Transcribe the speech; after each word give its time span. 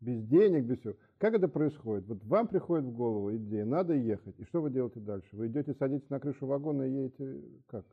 без 0.00 0.24
денег, 0.24 0.64
без 0.64 0.78
всего. 0.78 0.96
Как 1.18 1.34
это 1.34 1.48
происходит? 1.48 2.06
Вот 2.06 2.22
вам 2.24 2.46
приходит 2.46 2.86
в 2.86 2.92
голову 2.92 3.34
идея, 3.36 3.64
надо 3.64 3.94
ехать. 3.94 4.38
И 4.38 4.44
что 4.44 4.60
вы 4.60 4.70
делаете 4.70 5.00
дальше? 5.00 5.28
Вы 5.32 5.48
идете, 5.48 5.74
садитесь 5.74 6.08
на 6.10 6.20
крышу 6.20 6.46
вагона 6.46 6.82
и 6.82 6.92
едете 6.92 7.42
как? 7.66 7.84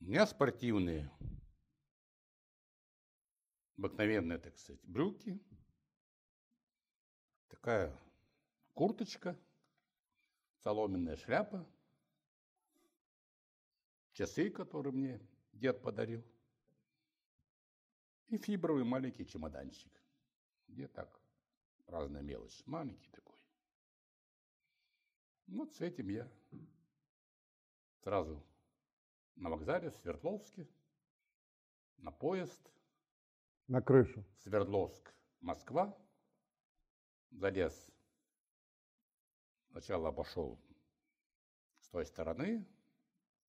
У 0.00 0.04
меня 0.04 0.26
спортивные, 0.26 1.10
обыкновенные, 3.76 4.38
так 4.38 4.56
сказать, 4.56 4.80
брюки, 4.84 5.40
такая 7.48 7.92
курточка, 8.74 9.36
соломенная 10.62 11.16
шляпа, 11.16 11.66
часы, 14.12 14.50
которые 14.50 14.92
мне 14.92 15.20
дед 15.52 15.82
подарил, 15.82 16.22
и 18.28 18.36
фибровый 18.36 18.84
маленький 18.84 19.26
чемоданчик, 19.26 19.92
где 20.68 20.88
так 20.88 21.20
разная 21.86 22.22
мелочь, 22.22 22.62
маленький 22.66 23.10
такой. 23.10 23.38
Вот 25.46 25.72
с 25.74 25.80
этим 25.80 26.08
я 26.08 26.30
сразу 28.02 28.44
на 29.36 29.48
вокзале 29.48 29.90
в 29.90 29.96
Свердловске, 29.96 30.68
на 31.98 32.10
поезд. 32.10 32.60
На 33.66 33.80
крышу. 33.82 34.24
Свердловск, 34.38 35.14
Москва. 35.40 35.96
Залез. 37.30 37.90
Сначала 39.70 40.08
обошел 40.08 40.58
с 41.80 41.88
той 41.90 42.06
стороны, 42.06 42.66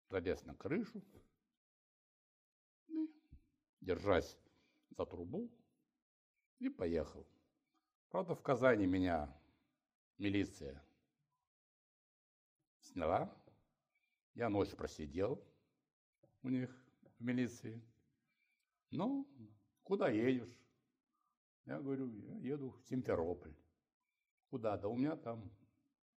залез 0.09 0.45
на 0.45 0.55
крышу, 0.55 1.03
и, 2.89 3.09
держась 3.81 4.37
за 4.91 5.07
трубу, 5.07 5.51
и 6.59 6.69
поехал. 6.69 7.27
Правда, 8.11 8.35
в 8.35 8.43
Казани 8.43 8.87
меня 8.87 9.35
милиция 10.19 10.83
сняла. 12.81 13.35
Я 14.35 14.49
ночь 14.49 14.71
просидел, 14.71 15.43
у 16.43 16.49
них 16.49 16.71
в 17.19 17.25
милиции. 17.25 17.83
Ну, 18.91 19.27
куда 19.83 20.09
едешь? 20.09 20.57
Я 21.67 21.81
говорю, 21.81 22.11
я 22.11 22.37
еду 22.39 22.71
в 22.71 22.83
Симферополь. 22.89 23.55
Куда? 24.49 24.77
Да 24.77 24.89
у 24.89 24.97
меня 24.97 25.17
там 25.17 25.51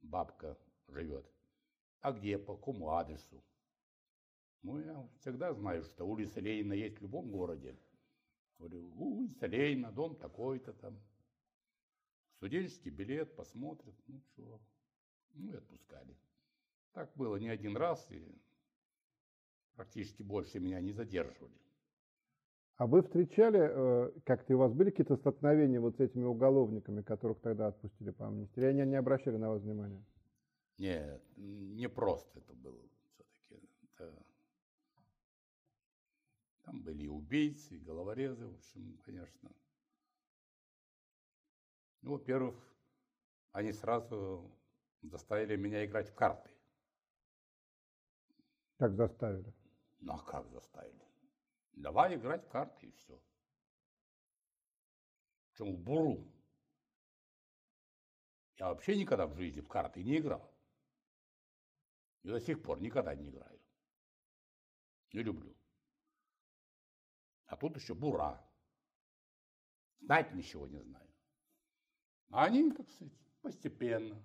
бабка 0.00 0.58
живет. 0.88 1.26
А 2.00 2.12
где, 2.12 2.38
по 2.38 2.56
какому 2.56 2.90
адресу? 2.90 3.42
Ну, 4.62 4.78
я 4.78 5.08
всегда 5.20 5.52
знаю, 5.52 5.82
что 5.82 6.04
улица 6.04 6.40
Ленина 6.40 6.72
есть 6.72 6.98
в 6.98 7.02
любом 7.02 7.30
городе. 7.30 7.76
Говорю, 8.62 8.92
улица 8.96 9.46
Ленина, 9.46 9.90
дом 9.90 10.14
такой-то 10.14 10.72
там. 10.74 10.96
Студенческий 12.36 12.92
билет, 12.92 13.34
посмотрят, 13.34 13.94
ну 14.06 14.20
что. 14.20 14.60
Ну 15.34 15.52
и 15.52 15.56
отпускали. 15.56 16.16
Так 16.92 17.10
было 17.16 17.36
не 17.38 17.48
один 17.48 17.76
раз, 17.76 18.08
и 18.10 18.24
практически 19.74 20.22
больше 20.22 20.60
меня 20.60 20.80
не 20.80 20.92
задерживали. 20.92 21.56
А 22.76 22.86
вы 22.86 23.02
встречали, 23.02 23.58
э, 23.60 24.12
как-то 24.24 24.54
у 24.54 24.58
вас 24.58 24.72
были 24.72 24.90
какие-то 24.90 25.16
столкновения 25.16 25.80
вот 25.80 25.96
с 25.96 26.00
этими 26.00 26.24
уголовниками, 26.24 27.02
которых 27.02 27.40
тогда 27.40 27.66
отпустили 27.66 28.12
по 28.12 28.28
амнистии? 28.28 28.60
Или 28.60 28.66
они 28.66 28.90
не 28.90 28.96
обращали 28.96 29.38
на 29.38 29.50
вас 29.50 29.62
внимания? 29.62 30.04
Нет, 30.78 31.20
не 31.36 31.88
просто 31.88 32.38
это 32.38 32.54
было 32.54 32.80
все-таки. 33.10 33.68
Это... 33.94 34.24
Там 36.62 36.80
были 36.80 37.04
и 37.04 37.08
убийцы, 37.08 37.76
и 37.76 37.80
головорезы, 37.80 38.46
в 38.46 38.54
общем, 38.54 38.98
конечно. 39.04 39.50
Ну, 42.02 42.12
во-первых, 42.12 42.56
они 43.52 43.72
сразу 43.72 44.50
заставили 45.02 45.56
меня 45.56 45.84
играть 45.84 46.08
в 46.08 46.14
карты. 46.14 46.50
Как 48.78 48.94
заставили? 48.94 49.52
Ну, 50.00 50.14
а 50.14 50.18
как 50.24 50.48
заставили? 50.50 51.06
Давай 51.74 52.16
играть 52.16 52.44
в 52.44 52.48
карты 52.48 52.86
и 52.86 52.92
все. 52.92 53.20
Причем 55.50 55.76
в 55.76 55.78
буру. 55.78 56.26
Я 58.56 58.68
вообще 58.68 58.96
никогда 58.96 59.26
в 59.26 59.34
жизни 59.36 59.60
в 59.60 59.68
карты 59.68 60.02
не 60.02 60.18
играл. 60.18 60.52
И 62.22 62.28
до 62.28 62.40
сих 62.40 62.62
пор 62.62 62.80
никогда 62.80 63.14
не 63.14 63.30
играю. 63.30 63.60
Не 65.12 65.22
люблю. 65.22 65.56
А 67.52 67.56
тут 67.58 67.76
еще 67.76 67.92
бура. 67.94 68.42
Знать 70.00 70.32
ничего 70.32 70.66
не 70.66 70.80
знаю. 70.80 71.12
А 72.30 72.44
они, 72.46 72.72
так 72.72 72.88
сказать, 72.88 73.12
постепенно, 73.42 74.22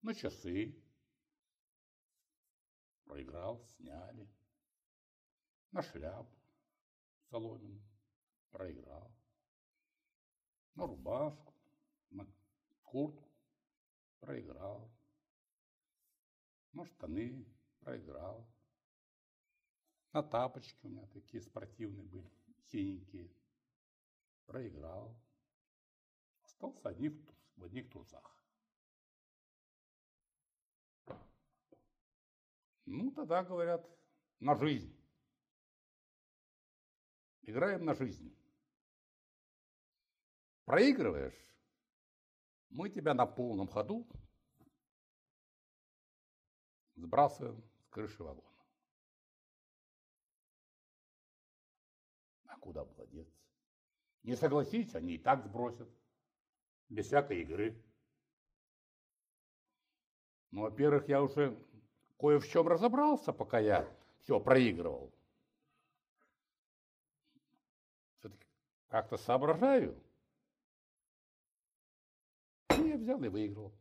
на 0.00 0.14
часы. 0.14 0.82
Проиграл, 3.04 3.62
сняли 3.76 4.26
на 5.72 5.82
шляпу 5.82 6.34
соломенную, 7.28 7.82
проиграл, 8.50 9.14
на 10.74 10.86
рубашку, 10.86 11.52
на 12.08 12.26
куртку, 12.82 13.30
проиграл, 14.20 14.90
на 16.72 16.86
штаны, 16.86 17.46
проиграл, 17.80 18.48
на 20.14 20.22
тапочки 20.22 20.86
у 20.86 20.88
меня 20.88 21.06
такие 21.08 21.42
спортивные 21.42 22.04
были, 22.04 22.30
синенькие, 22.70 23.30
проиграл, 24.46 25.16
остался 26.42 26.88
одних, 26.88 27.12
в 27.56 27.64
одних 27.64 27.90
трусах. 27.90 28.38
Ну, 32.86 33.10
тогда 33.12 33.42
говорят, 33.42 33.88
на 34.40 34.54
жизнь. 34.54 34.94
Играем 37.42 37.84
на 37.84 37.94
жизнь. 37.94 38.36
Проигрываешь, 40.64 41.46
мы 42.70 42.88
тебя 42.88 43.14
на 43.14 43.26
полном 43.26 43.68
ходу 43.68 44.08
сбрасываем 46.96 47.62
с 47.80 47.88
крыши 47.88 48.22
вагона. 48.22 48.53
Куда 52.64 52.84
молодец? 52.84 53.28
Не 54.22 54.36
согласись, 54.36 54.94
они 54.94 55.14
и 55.14 55.18
так 55.18 55.44
сбросят. 55.44 55.88
Без 56.88 57.06
всякой 57.06 57.42
игры. 57.42 57.82
Ну, 60.50 60.62
во-первых, 60.62 61.08
я 61.08 61.22
уже 61.22 61.58
кое 62.18 62.38
в 62.38 62.48
чем 62.48 62.66
разобрался, 62.66 63.32
пока 63.32 63.58
я 63.58 63.86
все 64.20 64.40
проигрывал. 64.40 65.12
как-то 68.88 69.16
соображаю. 69.16 70.00
И 72.78 72.80
я 72.80 72.96
взял 72.96 73.20
и 73.24 73.28
выиграл. 73.28 73.74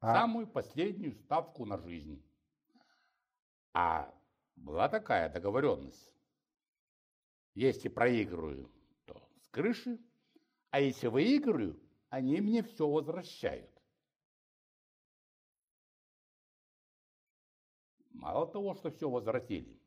А? 0.00 0.14
Самую 0.14 0.48
последнюю 0.48 1.14
ставку 1.14 1.64
на 1.64 1.78
жизнь. 1.78 2.20
А 3.72 4.12
была 4.56 4.88
такая 4.88 5.28
договоренность. 5.28 6.15
Если 7.56 7.88
проигрываю, 7.88 8.70
то 9.06 9.20
с 9.40 9.48
крыши, 9.48 9.98
а 10.70 10.80
если 10.80 11.08
выиграю, 11.08 11.76
они 12.10 12.40
мне 12.40 12.62
все 12.62 12.88
возвращают. 12.88 13.70
Мало 18.10 18.46
того, 18.46 18.74
что 18.74 18.92
все 18.92 19.10
возвратили, 19.10 19.80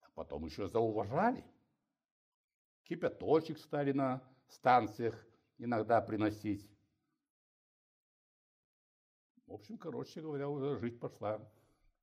а 0.00 0.10
потом 0.14 0.46
еще 0.46 0.68
зауважали– 0.68 1.44
кипяточек 2.88 3.58
стали 3.58 3.92
на 3.92 4.22
станциях 4.48 5.14
иногда 5.58 6.00
приносить. 6.00 6.68
В 9.46 9.52
общем, 9.52 9.78
короче 9.78 10.20
говоря, 10.20 10.48
уже 10.48 10.78
жизнь 10.78 10.98
пошла 10.98 11.40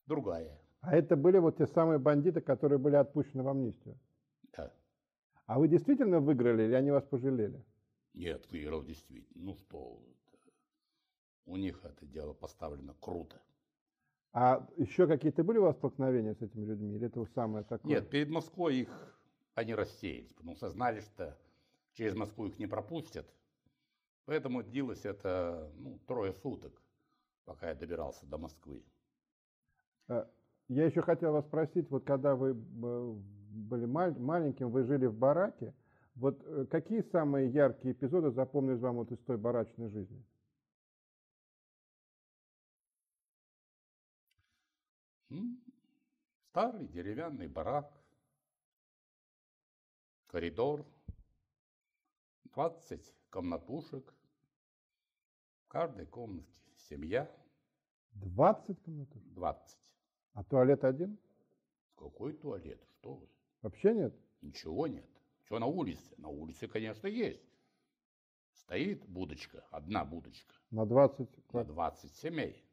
другая. 0.06 0.60
А 0.82 0.96
это 0.96 1.16
были 1.16 1.40
вот 1.40 1.58
те 1.58 1.66
самые 1.66 2.00
бандиты, 2.00 2.42
которые 2.42 2.78
были 2.78 2.96
отпущены 2.96 3.44
в 3.44 3.48
амнистию? 3.48 4.00
А 5.46 5.60
вы 5.60 5.68
действительно 5.68 6.20
выиграли 6.20 6.64
или 6.64 6.74
они 6.74 6.92
вас 6.92 7.04
пожалели? 7.06 7.64
Нет, 8.14 8.50
выиграл 8.52 8.84
действительно. 8.84 9.44
Ну 9.44 9.56
что, 9.56 10.00
у 11.46 11.58
них 11.58 11.84
это 11.84 12.06
дело 12.06 12.34
поставлено 12.34 12.96
круто. 13.00 13.42
А 14.34 14.68
еще 14.78 15.08
какие-то 15.08 15.44
были 15.44 15.60
у 15.60 15.64
вас 15.64 15.78
столкновения 15.78 16.34
с 16.34 16.42
этими 16.42 16.66
людьми? 16.66 16.96
Или 16.96 17.08
это 17.08 17.26
самое 17.36 17.64
такое? 17.64 17.90
Нет, 17.90 18.10
перед 18.10 18.30
Москвой 18.30 18.78
их 18.78 19.18
они 19.54 19.74
рассеялись, 19.74 20.34
потому 20.34 20.56
что 20.56 20.70
знали, 20.70 21.00
что 21.00 21.38
через 21.94 22.16
Москву 22.16 22.48
их 22.48 22.60
не 22.60 22.68
пропустят. 22.68 23.26
Поэтому 24.26 24.64
длилось 24.64 25.06
это 25.06 25.72
ну, 25.78 26.00
трое 26.08 26.34
суток, 26.34 26.82
пока 27.46 27.70
я 27.70 27.76
добирался 27.76 28.26
до 28.26 28.38
Москвы. 28.38 28.84
А, 30.08 30.28
я 30.68 30.86
еще 30.86 31.02
хотел 31.02 31.32
вас 31.32 31.46
спросить, 31.46 31.90
вот 31.90 32.04
когда 32.04 32.36
вы 32.36 32.52
э, 32.52 33.16
были 33.56 33.86
маль- 33.86 34.18
маленьким, 34.20 34.70
вы 34.70 34.84
жили 34.84 35.06
в 35.06 35.18
бараке. 35.18 35.74
Вот 36.16 36.42
э, 36.46 36.66
какие 36.70 37.02
самые 37.02 37.50
яркие 37.50 37.94
эпизоды 37.94 38.32
запомнились 38.32 38.80
вам 38.82 38.96
вот 38.96 39.12
из 39.12 39.20
той 39.20 39.38
барачной 39.38 39.90
жизни? 39.90 40.24
Старый 46.50 46.88
деревянный 46.88 47.48
барак, 47.48 47.92
коридор, 50.28 50.86
20 52.46 53.14
комнатушек, 53.30 54.14
в 55.66 55.68
каждой 55.68 56.06
комнате 56.06 56.48
семья, 56.78 57.30
20 58.12 58.82
комнат? 58.84 59.10
20. 59.34 59.78
А 60.34 60.44
туалет 60.46 60.86
один? 60.86 61.18
Какой 61.96 62.32
туалет? 62.34 62.82
Что 63.00 63.16
вы? 63.16 63.28
Вообще 63.66 63.96
нет? 63.96 64.16
Ничего 64.42 64.86
нет. 64.86 65.10
Все 65.42 65.58
на 65.58 65.66
улице. 65.66 66.14
На 66.18 66.28
улице, 66.28 66.68
конечно, 66.68 67.08
есть. 67.08 67.42
Стоит 68.52 69.04
будочка, 69.08 69.66
одна 69.72 70.06
будочка, 70.06 70.54
На 70.70 70.86
20 70.86 71.20
на 71.20 71.44
квартир? 71.48 71.74
20 71.74 72.16
семей. 72.16 72.64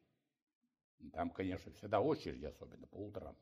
Там, 1.11 1.31
конечно, 1.31 1.71
всегда 1.71 1.99
очереди, 1.99 2.45
особенно 2.45 2.85
по 2.85 2.97
утрам. 2.97 3.35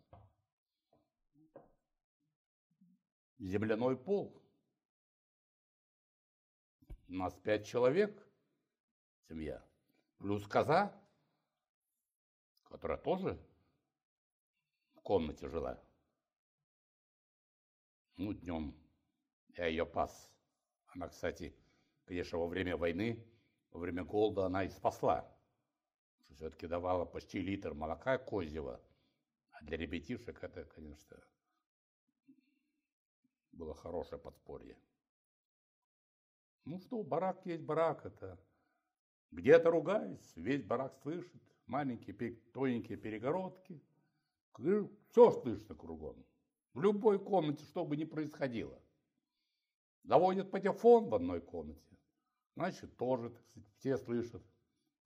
Земляной 3.37 3.97
пол. 3.97 4.41
У 7.09 7.13
нас 7.13 7.33
пять 7.33 7.67
человек, 7.67 8.25
семья. 9.27 9.61
Плюс 10.19 10.47
коза, 10.47 10.97
которая 12.63 12.97
тоже 12.97 13.37
в 14.93 15.01
комнате 15.01 15.49
жила. 15.49 15.77
Ну, 18.21 18.33
днем 18.33 18.75
я 19.57 19.65
ее 19.65 19.83
пас. 19.83 20.31
Она, 20.89 21.09
кстати, 21.09 21.55
конечно, 22.05 22.37
во 22.37 22.45
время 22.45 22.77
войны, 22.77 23.25
во 23.71 23.79
время 23.79 24.03
голода 24.03 24.45
она 24.45 24.63
и 24.63 24.69
спасла. 24.69 25.27
Все-таки 26.35 26.67
давала 26.67 27.03
почти 27.03 27.41
литр 27.41 27.73
молока 27.73 28.19
козьего. 28.19 28.79
А 29.49 29.63
для 29.63 29.75
ребятишек 29.75 30.43
это, 30.43 30.65
конечно, 30.65 31.17
было 33.53 33.73
хорошее 33.73 34.21
подспорье. 34.21 34.77
Ну 36.65 36.77
что, 36.77 37.01
барак 37.01 37.43
есть 37.47 37.63
барак, 37.63 38.05
это 38.05 38.39
где-то 39.31 39.71
ругается, 39.71 40.39
весь 40.39 40.63
барак 40.63 40.95
слышит, 41.01 41.41
маленькие 41.65 42.35
тоненькие 42.53 42.99
перегородки, 42.99 43.81
все 45.09 45.31
слышно 45.31 45.73
кругом. 45.73 46.23
В 46.73 46.81
любой 46.81 47.19
комнате, 47.19 47.63
что 47.65 47.85
бы 47.85 47.97
ни 47.97 48.05
происходило. 48.05 48.81
Заводят 50.03 50.49
патефон 50.49 51.09
в 51.09 51.15
одной 51.15 51.41
комнате, 51.41 51.97
значит, 52.55 52.95
тоже, 52.97 53.31
все 53.77 53.97
слышат, 53.97 54.41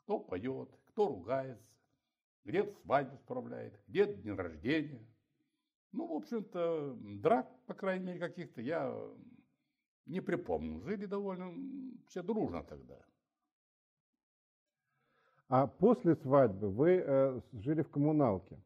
кто 0.03 0.19
поет, 0.19 0.69
кто 0.85 1.07
ругается, 1.07 1.75
где-то 2.45 2.73
свадьбу 2.81 3.17
справляет, 3.17 3.77
где-то 3.87 4.13
день 4.21 4.35
рождения. 4.35 5.05
Ну, 5.91 6.07
в 6.07 6.13
общем-то, 6.13 6.95
драк, 7.01 7.49
по 7.65 7.73
крайней 7.73 8.05
мере, 8.05 8.19
каких-то 8.19 8.61
я 8.61 8.95
не 10.05 10.21
припомню. 10.21 10.81
Жили 10.81 11.05
довольно 11.05 11.53
все 12.07 12.21
дружно 12.21 12.63
тогда. 12.63 12.99
А 15.47 15.67
после 15.67 16.15
свадьбы 16.15 16.69
вы 16.69 17.03
э, 17.05 17.41
жили 17.53 17.81
в 17.81 17.89
коммуналке. 17.89 18.59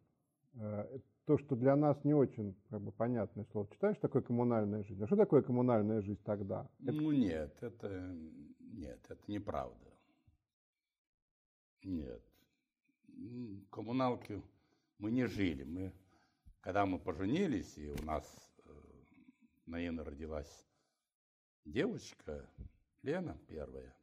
Э, 0.55 0.99
то, 1.29 1.37
что 1.37 1.55
для 1.55 1.75
нас 1.75 2.03
не 2.03 2.15
очень 2.15 2.55
как 2.71 2.81
бы, 2.81 2.91
понятное 2.91 3.45
слово. 3.51 3.67
Читаешь 3.71 3.97
такое 3.99 4.23
коммунальная 4.23 4.81
жизнь? 4.83 5.03
А 5.03 5.05
что 5.05 5.15
такое 5.15 5.43
коммунальная 5.43 6.01
жизнь 6.01 6.19
тогда? 6.23 6.67
Это- 6.81 6.91
Ну 6.91 7.11
нет, 7.11 7.55
это 7.61 8.17
нет, 8.59 8.99
это 9.07 9.31
неправда. 9.31 9.93
Нет. 11.83 12.23
Коммуналке 13.69 14.41
мы 14.97 15.11
не 15.11 15.27
жили. 15.27 15.63
Мы, 15.65 15.93
когда 16.61 16.87
мы 16.87 16.97
поженились, 16.97 17.77
и 17.77 17.89
у 17.91 18.03
нас 18.03 18.25
э, 18.65 18.71
наверное, 19.67 20.05
родилась 20.05 20.65
девочка, 21.63 22.49
Лена 23.03 23.37
первая, 23.47 23.93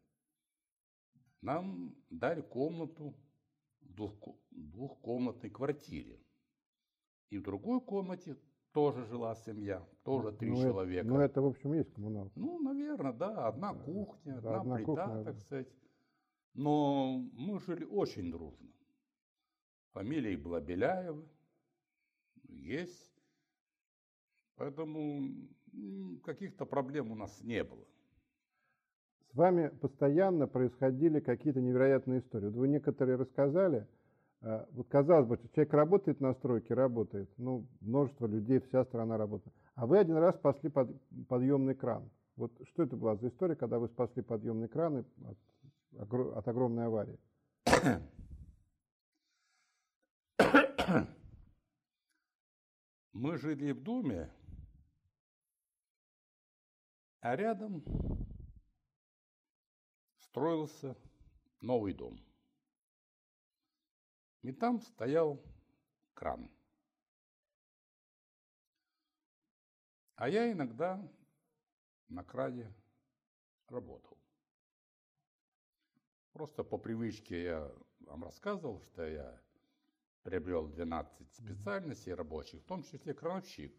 нам 1.43 1.93
дали 2.09 2.41
комнату 2.41 3.17
в 3.81 3.93
двухко- 3.95 4.39
двухкомнатной 4.53 5.51
квартире. 5.51 6.21
И 7.31 7.39
в 7.39 7.43
другой 7.43 7.81
комнате 7.81 8.37
тоже 8.73 9.05
жила 9.07 9.35
семья, 9.35 9.83
тоже 10.05 10.33
три 10.33 10.51
ну, 10.51 10.57
это- 10.57 10.69
человека. 10.69 11.09
ну, 11.09 11.21
это, 11.21 11.43
в 11.43 11.47
общем, 11.47 11.73
есть 11.73 11.93
коммуналка. 11.93 12.33
Ну, 12.39 12.61
наверное, 12.61 13.13
да, 13.13 13.49
одна 13.49 13.75
кухня, 13.75 14.41
да, 14.41 14.61
одна, 14.61 14.61
одна 14.61 14.77
плита, 14.77 15.07
кухня, 15.07 15.25
так 15.25 15.39
сказать. 15.39 15.69
Но 16.55 17.19
мы 17.33 17.59
жили 17.61 17.85
очень 17.85 18.31
дружно. 18.31 18.69
Фамилия 19.93 20.37
была 20.37 20.61
Беляева, 20.61 21.27
есть. 22.49 23.13
Поэтому 24.57 25.49
каких-то 26.25 26.65
проблем 26.65 27.13
у 27.13 27.15
нас 27.15 27.43
не 27.43 27.65
было. 27.65 27.85
С 29.31 29.35
вами 29.35 29.69
постоянно 29.69 30.47
происходили 30.47 31.21
какие-то 31.21 31.61
невероятные 31.61 32.21
истории. 32.21 32.47
Вот 32.47 32.55
вы 32.55 32.69
некоторые 32.69 33.17
рассказали. 33.17 33.87
Э, 34.43 34.65
Вот 34.73 34.89
казалось 34.89 35.27
бы, 35.27 35.39
человек 35.55 35.73
работает 35.73 36.21
на 36.21 36.35
стройке, 36.35 36.75
работает. 36.75 37.31
Ну, 37.39 37.67
множество 37.81 38.27
людей, 38.27 38.61
вся 38.61 38.85
страна 38.85 39.17
работает. 39.17 39.55
А 39.75 39.87
вы 39.87 39.99
один 39.99 40.17
раз 40.17 40.37
спасли 40.37 40.69
под- 40.71 40.97
подъемный 41.29 41.75
кран. 41.75 42.11
Вот 42.37 42.53
что 42.69 42.83
это 42.83 42.97
была 42.97 43.17
за 43.17 43.29
история, 43.29 43.57
когда 43.57 43.79
вы 43.79 43.89
спасли 43.89 44.23
подъемный 44.23 44.69
кран 44.69 45.05
от, 45.99 46.13
от 46.37 46.49
огромной 46.49 46.87
аварии? 46.87 47.19
Мы 53.13 53.39
жили 53.39 53.73
в 53.73 53.83
доме, 53.83 54.31
а 57.21 57.35
рядом 57.35 57.83
строился 60.19 60.95
новый 61.63 61.95
дом. 61.95 62.21
И 64.47 64.53
там 64.53 64.81
стоял 64.81 65.43
кран. 66.15 66.49
А 70.15 70.29
я 70.29 70.53
иногда 70.53 71.03
на 72.07 72.23
кране 72.23 72.73
работал. 73.67 74.17
Просто 76.33 76.63
по 76.63 76.79
привычке 76.79 77.43
я 77.43 77.75
вам 77.99 78.23
рассказывал, 78.23 78.81
что 78.83 79.05
я 79.05 79.43
приобрел 80.23 80.69
12 80.69 81.35
специальностей 81.35 82.15
рабочих, 82.15 82.63
в 82.63 82.67
том 82.67 82.85
числе 82.85 83.15
крановщик. 83.15 83.77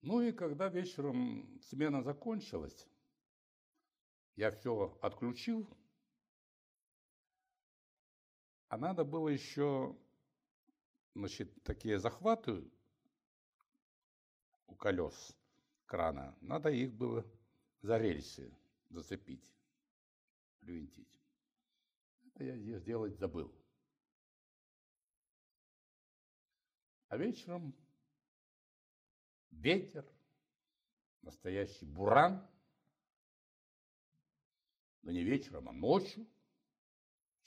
Ну 0.00 0.22
и 0.22 0.32
когда 0.32 0.68
вечером 0.68 1.60
смена 1.62 2.02
закончилась, 2.02 2.88
я 4.34 4.50
все 4.50 4.98
отключил, 5.00 5.68
а 8.72 8.78
надо 8.78 9.04
было 9.04 9.28
еще, 9.28 9.94
значит, 11.14 11.62
такие 11.62 11.98
захваты 11.98 12.66
у 14.66 14.74
колес 14.74 15.36
крана, 15.84 16.34
надо 16.40 16.70
их 16.70 16.94
было 16.94 17.22
за 17.82 17.98
рельсы 17.98 18.50
зацепить, 18.88 19.52
привинтить. 20.60 21.20
Это 22.28 22.44
я 22.44 22.78
сделать 22.78 23.18
забыл. 23.18 23.54
А 27.08 27.18
вечером 27.18 27.74
ветер, 29.50 30.10
настоящий 31.20 31.84
буран, 31.84 32.48
но 35.02 35.10
не 35.10 35.24
вечером, 35.24 35.68
а 35.68 35.72
ночью, 35.72 36.26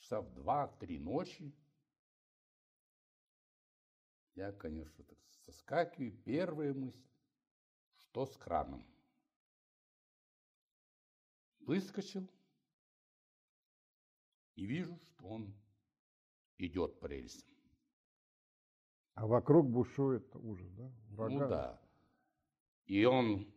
часа 0.06 0.22
в 0.22 0.34
два-три 0.34 1.00
ночи. 1.00 1.54
Я, 4.36 4.52
конечно, 4.52 5.04
так 5.04 5.18
соскакиваю, 5.46 6.12
первая 6.24 6.74
мысль, 6.74 7.10
что 7.96 8.26
с 8.26 8.38
краном. 8.38 8.86
Выскочил 11.60 12.30
и 14.56 14.66
вижу, 14.66 14.98
что 15.00 15.26
он 15.26 15.56
идет 16.58 17.00
по 17.00 17.08
рельсам. 17.08 17.50
А 19.16 19.26
вокруг 19.26 19.68
бушует 19.70 20.36
ужас, 20.36 20.70
да? 20.74 20.92
Ну 21.10 21.24
Ураган. 21.24 21.50
да. 21.50 21.82
И 22.86 23.06
он 23.06 23.52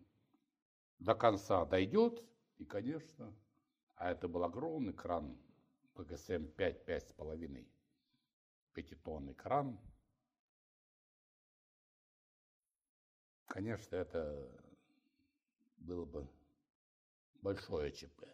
до 0.98 1.14
конца 1.14 1.66
дойдет, 1.66 2.24
и, 2.56 2.64
конечно, 2.64 3.34
а 3.96 4.10
это 4.10 4.28
был 4.28 4.44
огромный 4.44 4.94
кран 4.94 5.36
ПГСМ 5.98 6.46
5, 6.56 6.88
5,5, 6.88 7.66
пятитонный 8.72 9.34
кран. 9.34 9.78
конечно, 13.58 13.96
это 13.96 14.48
было 15.78 16.04
бы 16.04 16.30
большое 17.42 17.90
ЧП. 17.90 18.24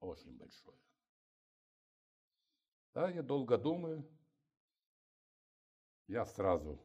Очень 0.00 0.34
большое. 0.38 0.78
Да, 2.94 3.10
я 3.10 3.22
долго 3.22 3.58
думаю. 3.58 4.08
Я 6.06 6.24
сразу 6.24 6.82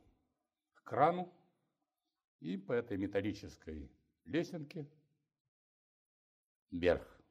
к 0.73 0.83
крану 0.83 1.33
и 2.41 2.57
по 2.57 2.73
этой 2.73 2.97
металлической 2.97 3.89
лесенке 4.25 4.85
вверх. 6.71 7.21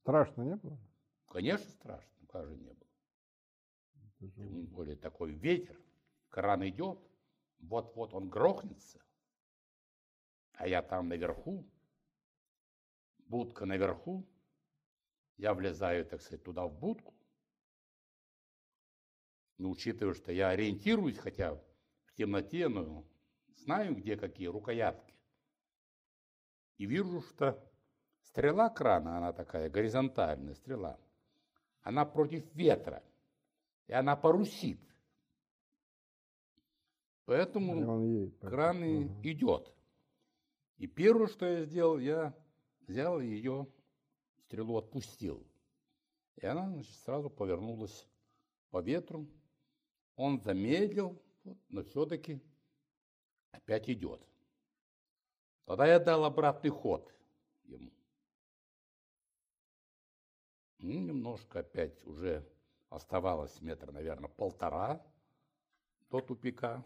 Страшно 0.00 0.42
не 0.42 0.56
было? 0.56 0.91
Конечно, 1.32 1.70
страшно, 1.70 2.26
как 2.28 2.46
же 2.46 2.54
не 2.58 2.74
было. 2.74 2.90
Тем 4.18 4.66
более 4.66 4.96
такой 4.96 5.32
ветер, 5.32 5.80
кран 6.28 6.68
идет, 6.68 6.98
вот-вот 7.58 8.12
он 8.12 8.28
грохнется, 8.28 9.02
а 10.52 10.68
я 10.68 10.82
там 10.82 11.08
наверху, 11.08 11.66
будка 13.20 13.64
наверху, 13.64 14.28
я 15.38 15.54
влезаю, 15.54 16.04
так 16.04 16.20
сказать, 16.20 16.44
туда 16.44 16.66
в 16.66 16.78
будку, 16.78 17.14
но 19.56 19.70
учитывая, 19.70 20.12
что 20.12 20.32
я 20.32 20.50
ориентируюсь, 20.50 21.16
хотя 21.16 21.54
в 21.54 22.12
темноте, 22.14 22.68
но 22.68 23.06
знаю, 23.56 23.96
где 23.96 24.18
какие 24.18 24.48
рукоятки, 24.48 25.14
и 26.76 26.84
вижу, 26.84 27.22
что 27.22 27.58
стрела 28.20 28.68
крана, 28.68 29.16
она 29.16 29.32
такая 29.32 29.70
горизонтальная 29.70 30.54
стрела, 30.54 31.00
она 31.82 32.04
против 32.04 32.44
ветра, 32.54 33.02
и 33.86 33.92
она 33.92 34.16
парусит. 34.16 34.80
Поэтому 37.24 38.02
едет, 38.02 38.38
кран 38.40 38.84
и 38.84 39.04
угу. 39.04 39.20
идет. 39.22 39.72
И 40.78 40.86
первое, 40.86 41.28
что 41.28 41.46
я 41.46 41.64
сделал, 41.64 41.98
я 41.98 42.34
взял 42.80 43.20
ее, 43.20 43.66
стрелу 44.40 44.76
отпустил. 44.78 45.46
И 46.36 46.46
она 46.46 46.68
значит, 46.68 46.94
сразу 46.96 47.30
повернулась 47.30 48.08
по 48.70 48.80
ветру. 48.80 49.28
Он 50.16 50.40
замедлил, 50.40 51.22
но 51.68 51.82
все-таки 51.84 52.40
опять 53.52 53.88
идет. 53.88 54.20
Тогда 55.64 55.86
я 55.86 56.00
дал 56.00 56.24
обратный 56.24 56.70
ход 56.70 57.14
ему. 57.64 57.92
Ну, 60.82 61.00
немножко 61.00 61.60
опять 61.60 62.04
уже 62.04 62.44
оставалось 62.90 63.60
метр, 63.62 63.92
наверное, 63.92 64.28
полтора 64.28 65.00
до 66.10 66.20
тупика 66.20 66.82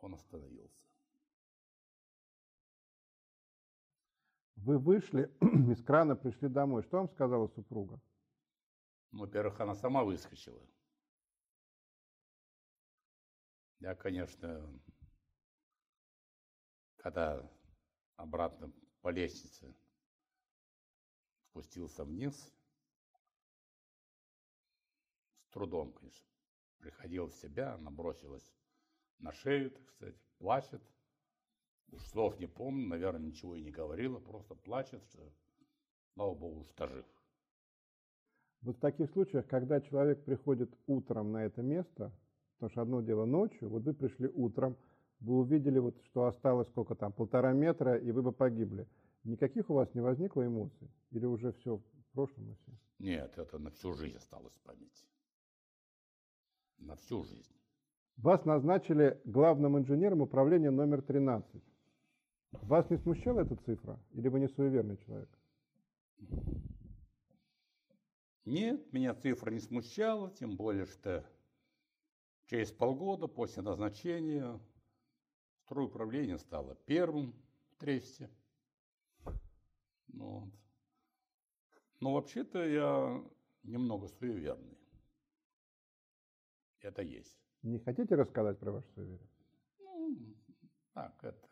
он 0.00 0.14
остановился. 0.14 0.84
Вы 4.56 4.78
вышли 4.78 5.32
из 5.70 5.82
крана, 5.82 6.16
пришли 6.16 6.48
домой. 6.48 6.82
Что 6.82 6.98
вам 6.98 7.08
сказала 7.08 7.46
супруга? 7.48 8.00
Ну, 9.12 9.20
во-первых, 9.20 9.58
она 9.60 9.74
сама 9.74 10.04
выскочила. 10.04 10.60
Я, 13.80 13.94
конечно, 13.94 14.68
когда 16.96 17.48
обратно 18.16 18.72
по 19.00 19.08
лестнице 19.08 19.74
спустился 21.50 22.04
вниз, 22.04 22.52
с 25.42 25.50
трудом, 25.50 25.92
конечно, 25.92 26.26
приходил 26.78 27.26
в 27.26 27.34
себя, 27.34 27.74
она 27.74 27.90
бросилась 27.90 28.54
на 29.18 29.32
шею, 29.32 29.70
так 29.70 29.88
сказать, 29.90 30.16
плачет. 30.38 30.82
Уж 31.90 32.04
слов 32.08 32.38
не 32.38 32.46
помню, 32.46 32.86
наверное, 32.86 33.26
ничего 33.26 33.54
и 33.54 33.62
не 33.62 33.70
говорила, 33.70 34.18
просто 34.18 34.54
плачет, 34.54 35.02
что, 35.04 35.32
слава 36.14 36.34
богу, 36.34 36.66
что 36.66 36.86
жив. 36.86 37.06
Вот 38.60 38.76
в 38.76 38.80
таких 38.80 39.10
случаях, 39.10 39.46
когда 39.46 39.80
человек 39.80 40.24
приходит 40.24 40.70
утром 40.86 41.32
на 41.32 41.44
это 41.44 41.62
место, 41.62 42.12
потому 42.54 42.70
что 42.70 42.82
одно 42.82 43.00
дело 43.00 43.24
ночью, 43.24 43.68
вот 43.68 43.84
вы 43.84 43.94
пришли 43.94 44.28
утром, 44.28 44.76
вы 45.20 45.38
увидели, 45.38 45.78
вот, 45.78 45.96
что 46.06 46.26
осталось 46.26 46.68
сколько 46.68 46.94
там, 46.94 47.12
полтора 47.12 47.52
метра, 47.52 47.96
и 47.96 48.10
вы 48.10 48.22
бы 48.22 48.32
погибли. 48.32 48.86
Никаких 49.28 49.68
у 49.68 49.74
вас 49.74 49.94
не 49.94 50.00
возникло 50.00 50.46
эмоций? 50.46 50.90
Или 51.10 51.26
уже 51.26 51.52
все 51.52 51.76
в 51.76 52.12
прошлом? 52.14 52.56
Все? 52.56 52.72
Нет, 52.98 53.36
это 53.36 53.58
на 53.58 53.70
всю 53.70 53.92
жизнь 53.92 54.16
осталось 54.16 54.54
в 54.54 54.62
памяти. 54.62 55.04
На 56.78 56.96
всю 56.96 57.24
жизнь. 57.24 57.54
Вас 58.16 58.46
назначили 58.46 59.20
главным 59.26 59.76
инженером 59.76 60.22
управления 60.22 60.70
номер 60.70 61.02
13. 61.02 61.62
Вас 62.52 62.88
не 62.88 62.96
смущала 62.96 63.40
эта 63.40 63.54
цифра? 63.56 64.00
Или 64.12 64.28
вы 64.28 64.40
не 64.40 64.48
суеверный 64.48 64.96
человек? 64.96 65.28
Нет, 68.46 68.90
меня 68.94 69.14
цифра 69.14 69.50
не 69.50 69.60
смущала, 69.60 70.30
тем 70.30 70.56
более, 70.56 70.86
что 70.86 71.22
через 72.46 72.72
полгода 72.72 73.26
после 73.26 73.62
назначения 73.62 74.58
стройуправление 75.66 76.38
стало 76.38 76.76
первым 76.86 77.34
в 77.68 77.76
Тресте. 77.76 78.30
Вот. 80.14 80.50
Но 82.00 82.14
вообще-то 82.14 82.64
я 82.64 83.22
немного 83.62 84.08
суеверный. 84.08 84.78
Это 86.80 87.02
есть. 87.02 87.38
Не 87.62 87.78
хотите 87.78 88.14
рассказать 88.14 88.58
про 88.58 88.72
вашу 88.72 88.88
суеверие? 88.94 89.28
Ну, 89.80 90.16
так, 90.94 91.12
это, 91.22 91.48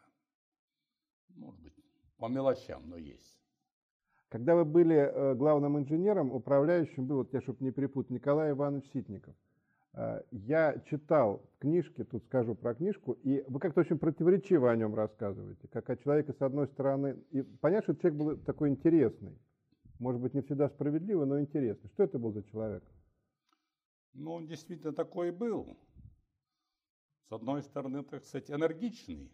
может 1.29 1.61
быть, 1.61 1.75
по 2.17 2.29
мелочам, 2.29 2.89
но 2.89 2.97
есть. 2.97 3.41
Когда 4.29 4.55
вы 4.55 4.65
были 4.65 4.97
э, 4.97 5.35
главным 5.35 5.79
инженером, 5.79 6.33
управляющим 6.33 7.07
был, 7.07 7.19
вот 7.19 7.33
я, 7.33 7.41
чтобы 7.41 7.65
не 7.65 7.71
перепутать, 7.71 8.11
Николай 8.11 8.51
Иванович 8.53 8.91
Ситников. 8.93 9.37
Э, 9.97 10.21
я 10.31 10.79
читал 10.91 11.43
в 11.55 11.59
книжке, 11.61 12.05
тут 12.05 12.23
скажу 12.25 12.55
про 12.55 12.75
книжку, 12.75 13.12
и 13.12 13.43
вы 13.49 13.59
как-то 13.59 13.81
очень 13.81 13.99
противоречиво 13.99 14.71
о 14.71 14.76
нем 14.76 14.95
рассказываете, 14.95 15.67
как 15.69 15.88
о 15.88 15.97
человеке 15.97 16.35
с 16.35 16.43
одной 16.43 16.69
стороны, 16.69 17.19
и 17.31 17.43
понятно, 17.43 17.95
что 17.95 18.03
человек 18.03 18.19
был 18.19 18.37
такой 18.37 18.69
интересный, 18.69 19.38
может 19.99 20.21
быть, 20.21 20.35
не 20.35 20.43
всегда 20.43 20.69
справедливый, 20.69 21.26
но 21.26 21.41
интересный. 21.41 21.88
Что 21.95 22.03
это 22.03 22.19
был 22.19 22.33
за 22.33 22.43
человек? 22.43 22.85
Ну, 24.12 24.33
он 24.33 24.47
действительно 24.47 24.93
такой 24.93 25.31
был 25.31 25.79
с 27.29 27.33
одной 27.33 27.62
стороны, 27.62 28.05
так 28.05 28.25
сказать, 28.25 28.50
энергичный, 28.50 29.33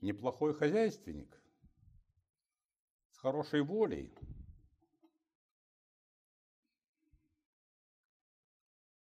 неплохой 0.00 0.52
хозяйственник, 0.52 1.40
с 3.10 3.18
хорошей 3.18 3.62
волей. 3.62 4.12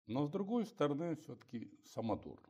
Но 0.08 0.26
с 0.26 0.30
другой 0.30 0.64
стороны, 0.64 1.16
все-таки 1.16 1.70
самодур. 1.84 2.40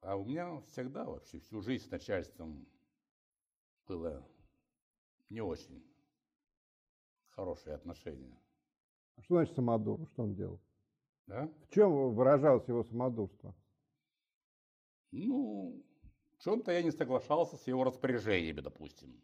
А 0.00 0.14
у 0.14 0.24
меня 0.24 0.60
всегда 0.68 1.04
вообще 1.04 1.40
всю 1.40 1.60
жизнь 1.60 1.86
с 1.86 1.90
начальством 1.90 2.64
было 3.86 4.24
не 5.30 5.40
очень 5.40 5.84
хорошие 7.30 7.74
отношения. 7.74 8.38
А 9.16 9.22
что 9.22 9.34
значит 9.34 9.56
самодур? 9.56 10.08
Что 10.10 10.22
он 10.22 10.34
делал? 10.36 10.60
Да? 11.26 11.48
В 11.66 11.74
чем 11.74 12.14
выражалось 12.14 12.68
его 12.68 12.84
самодурство? 12.84 13.52
Ну, 15.10 15.84
в 16.38 16.42
чем-то 16.44 16.70
я 16.70 16.82
не 16.82 16.92
соглашался 16.92 17.56
с 17.56 17.66
его 17.66 17.82
распоряжениями, 17.82 18.60
допустим. 18.60 19.20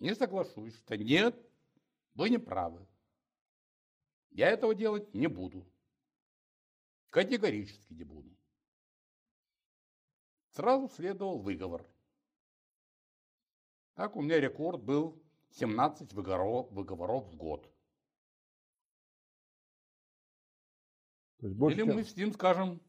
Не 0.00 0.16
соглашусь, 0.16 0.74
что 0.74 0.96
нет, 0.96 1.36
вы 2.14 2.30
не 2.30 2.38
правы. 2.38 2.86
Я 4.30 4.50
этого 4.50 4.74
делать 4.74 5.12
не 5.14 5.26
буду. 5.26 5.66
Категорически 7.10 7.92
не 7.92 8.04
буду. 8.04 8.30
Сразу 10.50 10.88
следовал 10.88 11.38
выговор. 11.38 11.86
Так 13.94 14.16
у 14.16 14.22
меня 14.22 14.40
рекорд 14.40 14.82
был 14.82 15.22
17 15.50 16.12
выговоров, 16.12 16.70
выговоров 16.70 17.26
в 17.26 17.36
год. 17.36 17.70
То 21.38 21.46
есть 21.46 21.58
больше 21.58 21.78
Или 21.78 21.86
чем... 21.86 21.96
мы 21.96 22.04
с 22.04 22.16
ним 22.16 22.32
скажем, 22.32 22.80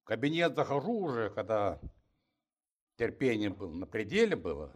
в 0.00 0.04
кабинет 0.04 0.54
захожу 0.54 0.92
уже, 0.92 1.30
когда 1.30 1.80
терпение 2.96 3.50
было, 3.50 3.72
на 3.72 3.86
пределе 3.86 4.36
было. 4.36 4.74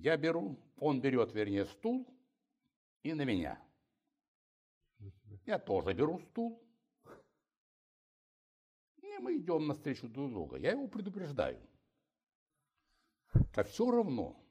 Я 0.00 0.16
беру, 0.16 0.58
он 0.78 1.02
берет, 1.02 1.34
вернее, 1.34 1.66
стул 1.66 2.06
и 3.02 3.12
на 3.12 3.22
меня. 3.22 3.60
Я 5.44 5.58
тоже 5.58 5.92
беру 5.92 6.18
стул. 6.20 6.62
И 9.02 9.18
мы 9.18 9.36
идем 9.36 9.66
навстречу 9.66 10.08
друг 10.08 10.30
друга. 10.30 10.56
Я 10.56 10.70
его 10.70 10.88
предупреждаю. 10.88 11.60
Так 13.52 13.66
все 13.68 13.90
равно 13.90 14.42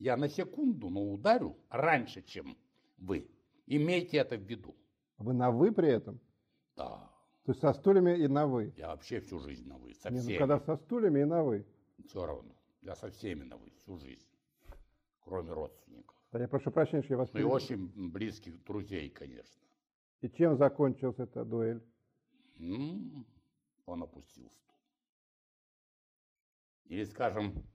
я 0.00 0.16
на 0.16 0.28
секунду, 0.28 0.90
но 0.90 1.12
ударю 1.12 1.56
раньше, 1.70 2.22
чем 2.22 2.58
Вы. 2.98 3.30
Имейте 3.66 4.16
это 4.18 4.36
в 4.36 4.42
виду. 4.42 4.74
Вы 5.18 5.34
на 5.34 5.52
«вы» 5.52 5.70
при 5.72 5.88
этом? 5.88 6.20
Да. 6.74 7.10
То 7.44 7.52
есть 7.52 7.60
со 7.60 7.72
стульями 7.72 8.18
и 8.18 8.26
на 8.26 8.46
«вы? 8.48 8.74
Я 8.76 8.88
вообще 8.88 9.20
всю 9.20 9.38
жизнь 9.38 9.68
на 9.68 9.78
«вы». 9.78 9.94
Со 9.94 10.10
Не, 10.10 10.18
всеми. 10.18 10.32
ну 10.32 10.38
когда 10.40 10.58
со 10.58 10.76
стульями 10.76 11.20
и 11.20 11.24
на 11.24 11.44
«вы». 11.44 11.64
Все 12.06 12.26
равно. 12.26 12.56
Я 12.82 12.96
со 12.96 13.08
всеми 13.10 13.44
на 13.44 13.56
«вы» 13.56 13.70
всю 13.70 13.96
жизнь. 13.98 14.26
Кроме 15.24 15.52
родственников. 15.52 16.16
Да 16.32 16.40
я 16.40 16.48
прошу 16.48 16.70
прощения, 16.70 17.02
что 17.02 17.14
я 17.14 17.18
вас 17.18 17.32
Ну 17.32 17.40
и 17.40 17.44
очень 17.44 18.10
близких 18.10 18.62
друзей, 18.64 19.08
конечно. 19.10 19.62
И 20.20 20.28
чем 20.28 20.56
закончилась 20.56 21.18
эта 21.18 21.44
дуэль? 21.44 21.82
Ну, 22.56 23.24
он 23.86 24.02
опустил 24.02 24.50
стул. 24.50 24.74
Или, 26.84 27.04
скажем, 27.04 27.66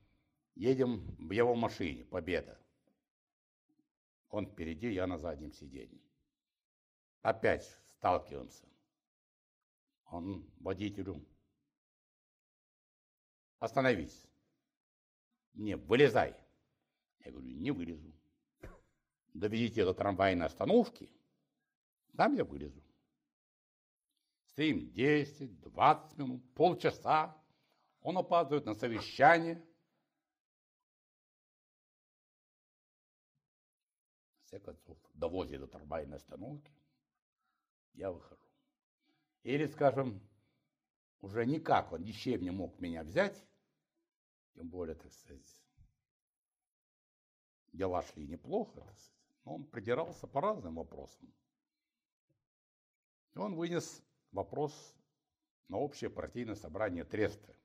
едем 0.56 1.16
в 1.18 1.32
его 1.32 1.56
машине, 1.56 2.06
победа. 2.06 2.60
Он 4.30 4.46
впереди, 4.46 4.92
я 4.92 5.08
на 5.08 5.18
заднем 5.18 5.52
сиденье. 5.52 6.02
Опять 7.22 7.66
сталкиваемся. 7.98 8.66
Он 10.06 10.48
водителю. 10.60 11.26
Остановись. 13.60 14.28
Не, 15.54 15.76
вылезай. 15.76 16.36
Я 17.26 17.32
говорю, 17.32 17.48
не 17.48 17.72
вылезу. 17.72 18.14
Доведите 19.34 19.86
до 19.86 19.94
трамвайной 19.94 20.46
остановки, 20.46 21.10
там 22.18 22.36
я 22.36 22.44
вылезу. 22.44 22.84
Стоим 24.48 24.92
10, 24.92 25.62
20 25.62 26.18
минут, 26.18 26.54
полчаса. 26.54 27.42
Он 28.02 28.18
опаздывает 28.18 28.66
на 28.66 28.74
совещание. 28.74 29.64
Конце 34.50 34.60
концов, 34.60 34.98
довозит 35.14 35.60
до 35.60 35.68
трамвайной 35.68 36.18
остановки. 36.18 36.74
Я 37.94 38.12
выхожу. 38.12 38.44
Или, 39.44 39.68
скажем, 39.68 40.20
уже 41.22 41.46
никак 41.46 41.92
он 41.92 42.04
ничем 42.04 42.42
не 42.42 42.52
мог 42.52 42.80
меня 42.80 43.04
взять, 43.04 43.46
тем 44.56 44.70
более, 44.70 44.96
так 44.96 45.14
сказать, 45.14 45.62
дела 47.74 48.02
шли 48.02 48.28
неплохо, 48.28 48.86
но 49.46 49.56
он 49.56 49.66
придирался 49.66 50.28
по 50.28 50.42
разным 50.42 50.76
вопросам. 50.76 51.34
И 53.34 53.38
он 53.38 53.56
вынес 53.56 54.04
вопрос 54.32 54.96
на 55.68 55.78
общее 55.78 56.10
партийное 56.10 56.56
собрание 56.56 57.06
Треста. 57.06 57.56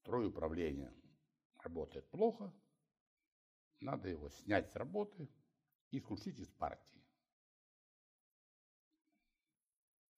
Строй 0.00 0.28
управления 0.28 0.92
работает 1.58 2.08
плохо, 2.10 2.52
надо 3.80 4.08
его 4.08 4.28
снять 4.28 4.70
с 4.70 4.76
работы 4.76 5.28
и 5.90 5.98
исключить 5.98 6.38
из 6.38 6.48
партии. 6.48 7.02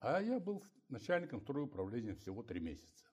А 0.00 0.20
я 0.20 0.38
был 0.38 0.64
начальником 0.88 1.40
строя 1.40 1.64
управления 1.64 2.14
всего 2.14 2.42
три 2.42 2.60
месяца. 2.60 3.05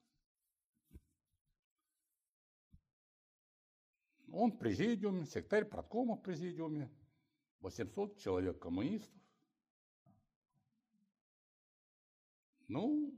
Он 4.36 4.52
в 4.52 4.58
президиуме, 4.58 5.28
секретарь 5.28 5.64
проткома 5.64 6.16
в 6.16 6.24
президиуме, 6.24 6.90
800 7.60 8.18
человек 8.18 8.60
коммунистов. 8.60 9.22
Ну, 12.68 13.14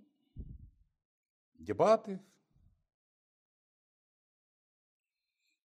дебаты. 1.53 2.21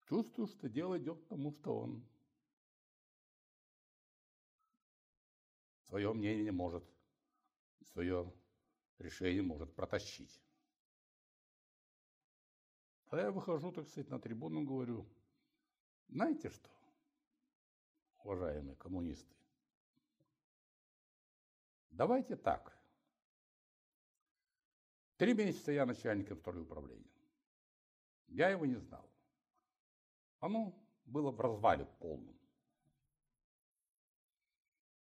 Чувствую, 0.09 0.47
что 0.47 0.69
дело 0.69 0.97
идет 0.99 1.21
к 1.21 1.27
тому, 1.27 1.51
что 1.51 1.81
он 1.81 2.07
свое 5.89 6.13
мнение 6.13 6.53
может, 6.53 6.85
свое 7.93 8.33
решение 8.99 9.43
может 9.43 9.75
протащить. 9.75 10.41
А 13.09 13.17
я 13.17 13.33
выхожу, 13.33 13.73
так 13.73 13.89
сказать, 13.89 14.11
на 14.11 14.21
трибуну, 14.21 14.63
говорю, 14.65 15.09
знаете 16.11 16.51
что, 16.51 16.69
уважаемые 18.25 18.77
коммунисты, 18.77 19.35
давайте 21.91 22.37
так. 22.37 22.77
Три 25.17 25.35
месяца 25.35 25.73
я 25.73 25.87
начальником 25.87 26.39
второго 26.39 26.63
управления. 26.65 27.05
Я 28.27 28.49
его 28.49 28.65
не 28.65 28.77
знал. 28.77 29.09
Оно 30.39 30.75
было 31.05 31.31
в 31.31 31.41
развале 31.41 31.85
полном. 31.99 32.37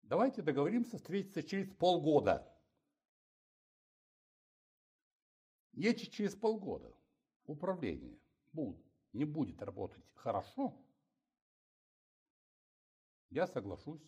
Давайте 0.02 0.42
договоримся 0.42 0.98
встретиться 0.98 1.42
через 1.42 1.68
полгода. 1.74 2.48
Если 5.72 6.04
через 6.06 6.36
полгода 6.36 6.94
управление 7.46 8.16
будет, 8.52 8.84
не 9.12 9.24
будет 9.24 9.60
работать 9.60 10.04
хорошо, 10.14 10.83
я 13.34 13.48
соглашусь 13.48 14.00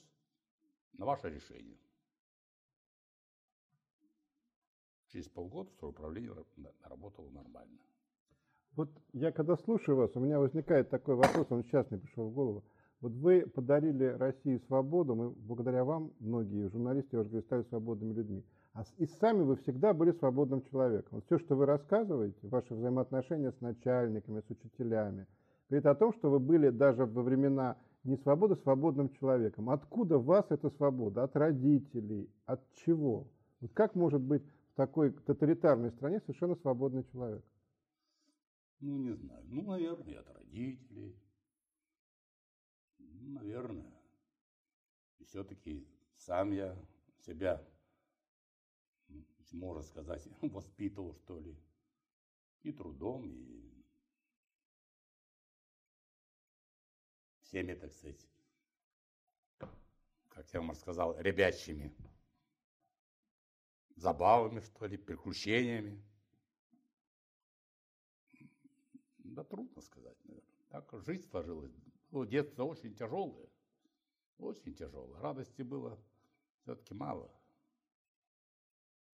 на 0.96 1.04
ваше 1.04 1.28
решение. 1.28 1.76
Через 5.08 5.28
полгода 5.28 5.70
управление 5.82 6.32
работало 6.84 7.28
нормально. 7.30 7.78
Вот 8.76 8.88
я 9.12 9.32
когда 9.32 9.56
слушаю 9.56 9.96
вас, 9.96 10.14
у 10.14 10.20
меня 10.20 10.38
возникает 10.38 10.90
такой 10.90 11.16
вопрос, 11.16 11.46
он 11.50 11.64
сейчас 11.64 11.90
мне 11.90 11.98
пришел 11.98 12.28
в 12.28 12.34
голову. 12.34 12.64
Вот 13.00 13.12
вы 13.12 13.46
подарили 13.46 14.04
России 14.04 14.58
свободу, 14.66 15.14
мы 15.14 15.30
благодаря 15.30 15.84
вам, 15.84 16.12
многие 16.20 16.68
журналисты, 16.68 17.18
уже 17.18 17.42
стали 17.42 17.62
свободными 17.64 18.12
людьми. 18.14 18.44
А 18.74 18.84
и 18.98 19.06
сами 19.06 19.42
вы 19.42 19.56
всегда 19.56 19.92
были 19.92 20.12
свободным 20.12 20.62
человеком. 20.62 21.16
Вот 21.16 21.24
все, 21.24 21.38
что 21.38 21.56
вы 21.56 21.66
рассказываете, 21.66 22.46
ваши 22.46 22.74
взаимоотношения 22.74 23.50
с 23.50 23.60
начальниками, 23.60 24.40
с 24.40 24.50
учителями, 24.50 25.26
говорит 25.68 25.86
о 25.86 25.94
том, 25.94 26.12
что 26.12 26.30
вы 26.30 26.38
были 26.38 26.68
даже 26.70 27.06
во 27.06 27.22
времена 27.22 27.76
не 28.06 28.16
свободы 28.16 28.56
свободным 28.56 29.10
человеком. 29.10 29.70
Откуда 29.70 30.18
у 30.18 30.22
вас 30.22 30.46
эта 30.50 30.70
свобода? 30.70 31.24
От 31.24 31.36
родителей? 31.36 32.30
От 32.44 32.60
чего? 32.74 33.26
Вот 33.60 33.72
как 33.72 33.94
может 33.94 34.20
быть 34.20 34.42
в 34.72 34.76
такой 34.76 35.10
тоталитарной 35.12 35.90
стране 35.90 36.20
совершенно 36.20 36.54
свободный 36.56 37.04
человек? 37.12 37.44
Ну, 38.80 38.98
не 38.98 39.12
знаю. 39.14 39.44
Ну, 39.48 39.62
наверное, 39.62 40.20
от 40.20 40.30
родителей. 40.30 41.16
Ну, 42.98 43.30
наверное. 43.32 43.92
И 45.18 45.24
все-таки 45.24 45.86
сам 46.16 46.52
я 46.52 46.76
себя, 47.20 47.62
можно 49.52 49.82
сказать, 49.82 50.28
воспитывал, 50.42 51.14
что 51.14 51.40
ли. 51.40 51.56
И 52.62 52.72
трудом, 52.72 53.24
и 53.26 53.75
всеми, 57.56 57.74
так 57.74 57.92
сказать, 57.92 58.28
как 60.28 60.52
я 60.52 60.60
вам 60.60 60.70
рассказал, 60.72 61.18
ребячими 61.18 61.94
забавами, 63.96 64.60
что 64.60 64.84
ли, 64.86 64.98
приключениями. 64.98 66.02
Да 69.18 69.42
трудно 69.42 69.80
сказать, 69.80 70.16
наверное. 70.24 70.52
Так 70.68 70.90
жизнь 71.06 71.26
сложилась. 71.30 71.72
Было 72.10 72.26
детство 72.26 72.64
очень 72.64 72.94
тяжелое. 72.94 73.48
Очень 74.36 74.74
тяжелое. 74.74 75.18
Радости 75.20 75.62
было 75.62 75.98
все-таки 76.60 76.92
мало. 76.92 77.30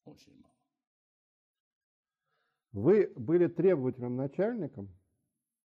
Очень 0.04 0.36
мало. 0.40 0.54
Вы 2.72 3.12
были 3.14 3.46
требовательным 3.46 4.16
начальником, 4.16 4.88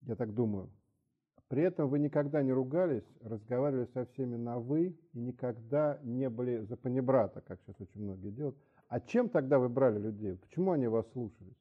я 0.01 0.15
так 0.15 0.33
думаю. 0.35 0.71
При 1.47 1.63
этом 1.63 1.89
вы 1.89 1.99
никогда 1.99 2.43
не 2.43 2.51
ругались, 2.51 3.05
разговаривали 3.21 3.85
со 3.93 4.05
всеми 4.05 4.35
на 4.35 4.59
«вы» 4.59 4.97
и 5.13 5.19
никогда 5.19 5.97
не 6.03 6.29
были 6.29 6.59
за 6.59 6.75
панибрата, 6.75 7.39
как 7.41 7.61
сейчас 7.61 7.79
очень 7.79 8.01
многие 8.01 8.31
делают. 8.31 8.57
А 8.89 8.99
чем 8.99 9.29
тогда 9.29 9.57
вы 9.57 9.69
брали 9.69 9.97
людей? 9.97 10.35
Почему 10.35 10.71
они 10.71 10.87
вас 10.87 11.09
слушались? 11.11 11.55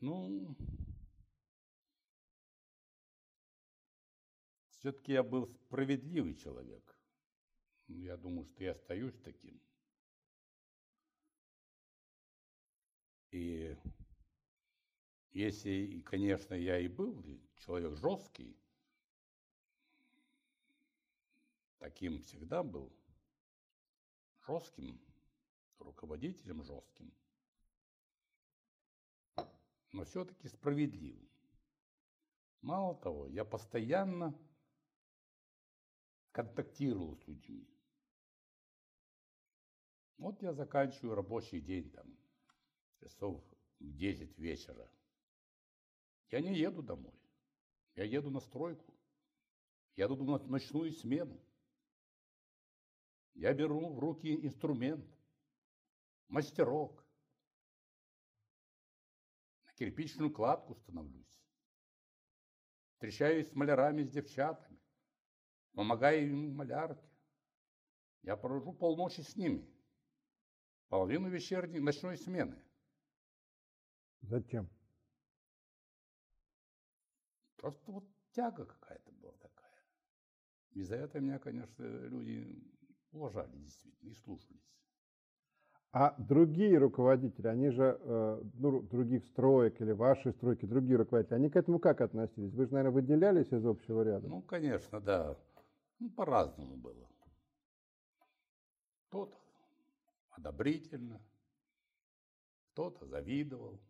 Ну, 0.00 0.54
все-таки 4.70 5.12
я 5.12 5.24
был 5.24 5.48
справедливый 5.48 6.36
человек. 6.36 6.95
Ну, 7.88 7.98
Я 7.98 8.16
думаю, 8.16 8.46
что 8.46 8.64
я 8.64 8.72
остаюсь 8.72 9.18
таким. 9.22 9.60
И 13.30 13.76
если, 15.32 15.70
и, 15.70 16.00
конечно, 16.02 16.54
я 16.54 16.78
и 16.78 16.88
был 16.88 17.22
человек 17.58 17.96
жесткий, 17.98 18.56
таким 21.78 22.20
всегда 22.22 22.62
был, 22.62 22.90
жестким, 24.46 25.00
руководителем 25.78 26.62
жестким, 26.62 27.12
но 29.92 30.04
все-таки 30.04 30.48
справедливым. 30.48 31.28
Мало 32.62 32.96
того, 32.96 33.28
я 33.28 33.44
постоянно 33.44 34.34
контактировал 36.32 37.16
с 37.16 37.26
людьми. 37.26 37.75
Вот 40.18 40.40
я 40.42 40.52
заканчиваю 40.54 41.14
рабочий 41.14 41.60
день 41.60 41.90
там, 41.90 42.06
часов 43.00 43.42
в 43.78 43.96
10 43.96 44.38
вечера. 44.38 44.90
Я 46.30 46.40
не 46.40 46.56
еду 46.56 46.82
домой. 46.82 47.14
Я 47.94 48.04
еду 48.04 48.30
на 48.30 48.40
стройку. 48.40 48.94
Я 49.94 50.04
еду 50.04 50.24
на 50.24 50.38
ночную 50.38 50.92
смену. 50.92 51.40
Я 53.34 53.52
беру 53.52 53.92
в 53.92 53.98
руки 53.98 54.34
инструмент, 54.46 55.06
мастерок. 56.28 57.04
На 59.66 59.72
кирпичную 59.74 60.32
кладку 60.32 60.74
становлюсь. 60.74 61.26
Встречаюсь 62.92 63.50
с 63.50 63.54
малярами, 63.54 64.02
с 64.04 64.10
девчатами. 64.10 64.80
Помогаю 65.72 66.30
им 66.30 66.54
малярке. 66.56 67.06
Я 68.22 68.36
провожу 68.36 68.72
полночи 68.72 69.20
с 69.20 69.36
ними. 69.36 69.75
Половину 70.88 71.28
вечерней 71.28 71.80
ночной 71.80 72.16
смены. 72.16 72.56
Зачем? 74.22 74.68
Просто 77.56 77.90
вот 77.90 78.04
тяга 78.32 78.64
какая-то 78.64 79.12
была 79.12 79.32
такая. 79.32 79.84
И 80.70 80.82
за 80.82 80.96
это 80.96 81.20
меня, 81.20 81.38
конечно, 81.38 81.82
люди 81.82 82.62
уважали 83.12 83.56
действительно 83.56 84.10
и 84.10 84.14
слушались. 84.14 84.62
А 85.92 86.14
другие 86.18 86.76
руководители, 86.76 87.46
они 87.46 87.70
же, 87.70 87.98
э, 87.98 88.42
ну, 88.54 88.82
других 88.82 89.24
строек 89.24 89.80
или 89.80 89.92
ваши 89.92 90.32
стройки, 90.32 90.66
другие 90.66 90.98
руководители, 90.98 91.36
они 91.36 91.48
к 91.48 91.56
этому 91.56 91.78
как 91.78 92.02
относились? 92.02 92.52
Вы 92.52 92.66
же, 92.66 92.74
наверное, 92.74 92.94
выделялись 92.94 93.50
из 93.50 93.64
общего 93.64 94.02
ряда? 94.02 94.28
Ну, 94.28 94.42
конечно, 94.42 95.00
да. 95.00 95.38
Ну, 95.98 96.10
по-разному 96.10 96.76
было. 96.76 97.08
Кто-то 99.08 99.38
одобрительно, 100.36 101.20
кто-то 102.72 103.06
завидовал. 103.06 103.80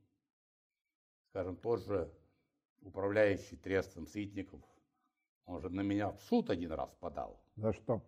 Скажем, 1.30 1.56
тот 1.56 1.84
же 1.84 2.12
управляющий 2.82 3.56
трестом 3.56 4.06
Сытников, 4.06 4.62
он 5.44 5.60
же 5.60 5.68
на 5.70 5.80
меня 5.80 6.10
в 6.10 6.20
суд 6.22 6.50
один 6.50 6.72
раз 6.72 6.94
подал. 7.00 7.40
За 7.56 7.72
что? 7.72 8.02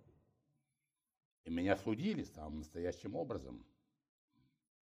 И 1.45 1.51
меня 1.51 1.77
судили 1.77 2.23
самым 2.23 2.59
настоящим 2.59 3.17
образом, 3.17 3.65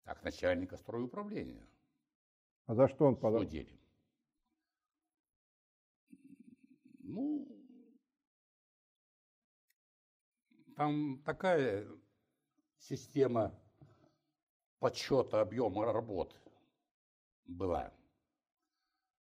как 0.03 0.23
начальника 0.23 0.77
стройуправления. 0.77 1.67
А 2.65 2.75
за 2.75 2.87
что 2.87 3.05
он 3.05 3.15
подал? 3.15 3.41
Судили. 3.41 3.79
Ну, 6.99 7.47
там 10.75 11.21
такая 11.23 11.87
система 12.79 13.53
подсчета 14.79 15.41
объема 15.41 15.85
работ 15.85 16.35
была. 17.45 17.93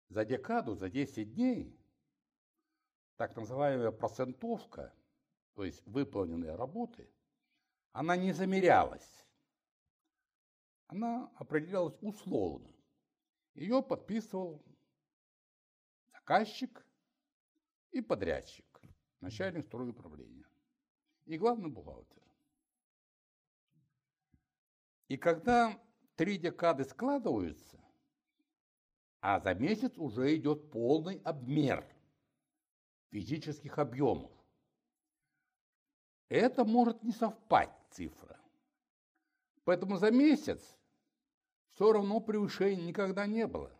За 0.09 0.24
декаду, 0.24 0.74
за 0.74 0.88
10 0.88 1.35
дней, 1.35 1.78
так 3.16 3.37
называемая 3.37 3.90
процентовка, 3.90 4.92
то 5.54 5.64
есть 5.64 5.87
выполненные 5.87 6.57
работы, 6.57 7.09
она 7.92 8.16
не 8.16 8.33
замерялась. 8.33 9.26
Она 10.88 11.33
определялась 11.37 11.96
условно. 12.00 12.70
Ее 13.54 13.83
подписывал 13.83 14.64
заказчик 16.12 16.85
и 17.92 18.00
подрядчик, 18.00 18.80
начальник 19.20 19.66
стройуправления 19.66 20.44
и 21.24 21.38
главный 21.38 21.70
бухгалтер. 21.70 22.23
И 25.14 25.16
когда 25.16 25.81
три 26.16 26.38
декады 26.38 26.83
складываются, 26.83 27.79
а 29.20 29.38
за 29.38 29.55
месяц 29.55 29.96
уже 29.96 30.35
идет 30.35 30.72
полный 30.72 31.20
обмер 31.22 31.87
физических 33.11 33.79
объемов, 33.79 34.33
это 36.29 36.64
может 36.64 37.05
не 37.05 37.12
совпасть 37.12 37.70
цифра. 37.92 38.40
Поэтому 39.62 39.98
за 39.98 40.11
месяц 40.11 40.77
все 41.74 41.92
равно 41.92 42.18
превышения 42.18 42.85
никогда 42.85 43.24
не 43.29 43.46
было. 43.46 43.70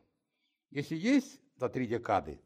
Если 0.71 0.95
есть 0.95 1.41
за 1.57 1.69
три 1.69 1.89
декады 1.89 2.41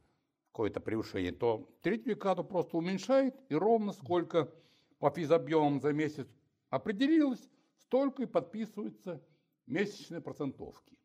какое-то 0.53 0.81
превышение, 0.81 1.33
то 1.33 1.69
третью 1.83 2.15
декаду 2.15 2.43
просто 2.43 2.79
уменьшает, 2.79 3.37
и 3.51 3.55
ровно 3.55 3.93
сколько 3.93 4.51
по 4.99 5.11
физобъемам 5.11 5.79
за 5.79 5.93
месяц 5.93 6.27
определилось, 6.71 7.51
столько 7.89 8.23
и 8.23 8.27
подписываются 8.27 9.27
месячные 9.67 10.21
процентовки. 10.21 10.99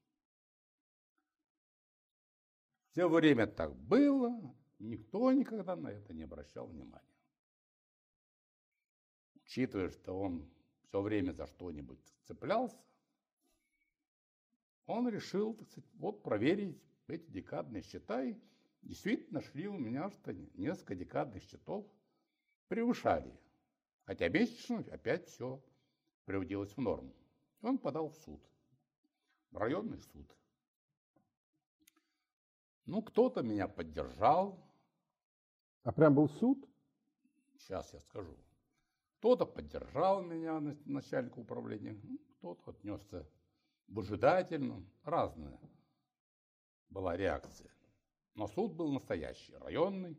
Все 2.91 3.07
время 3.07 3.47
так 3.47 3.73
было, 3.73 4.53
никто 4.79 5.31
никогда 5.31 5.77
на 5.77 5.87
это 5.87 6.13
не 6.13 6.23
обращал 6.23 6.67
внимания. 6.67 7.07
Учитывая, 9.35 9.89
что 9.89 10.19
он 10.19 10.51
все 10.81 11.01
время 11.01 11.31
за 11.31 11.47
что-нибудь 11.47 12.01
цеплялся, 12.25 12.77
он 14.85 15.07
решил, 15.07 15.53
так 15.53 15.69
сказать, 15.69 15.89
вот 15.93 16.21
проверить 16.21 16.77
эти 17.07 17.29
декадные 17.31 17.81
счета, 17.81 18.25
и 18.25 18.35
действительно 18.81 19.39
нашли 19.39 19.67
у 19.67 19.77
меня, 19.77 20.09
что 20.11 20.33
несколько 20.33 20.95
декадных 20.95 21.43
счетов 21.43 21.87
превышали. 22.67 23.39
Хотя 24.03 24.27
месячно 24.27 24.79
опять 24.91 25.27
все 25.27 25.63
приводилось 26.25 26.75
в 26.75 26.81
норму. 26.81 27.13
И 27.61 27.65
он 27.65 27.77
подал 27.77 28.09
в 28.09 28.15
суд, 28.17 28.41
в 29.51 29.57
районный 29.57 30.01
суд. 30.01 30.29
Ну, 32.85 33.01
кто-то 33.01 33.41
меня 33.41 33.67
поддержал. 33.67 34.59
А 35.83 35.91
прям 35.91 36.15
был 36.15 36.29
суд? 36.29 36.67
Сейчас 37.57 37.93
я 37.93 37.99
скажу. 37.99 38.37
Кто-то 39.19 39.45
поддержал 39.45 40.21
меня, 40.21 40.59
начальник 40.85 41.37
управления, 41.37 41.97
ну, 42.03 42.19
кто-то 42.37 42.71
отнесся 42.71 43.25
выжидательно, 43.87 44.85
разная 45.03 45.59
была 46.93 47.17
реакция. 47.17 47.71
Но 48.35 48.47
суд 48.47 48.73
был 48.73 48.91
настоящий, 48.91 49.53
районный, 49.55 50.17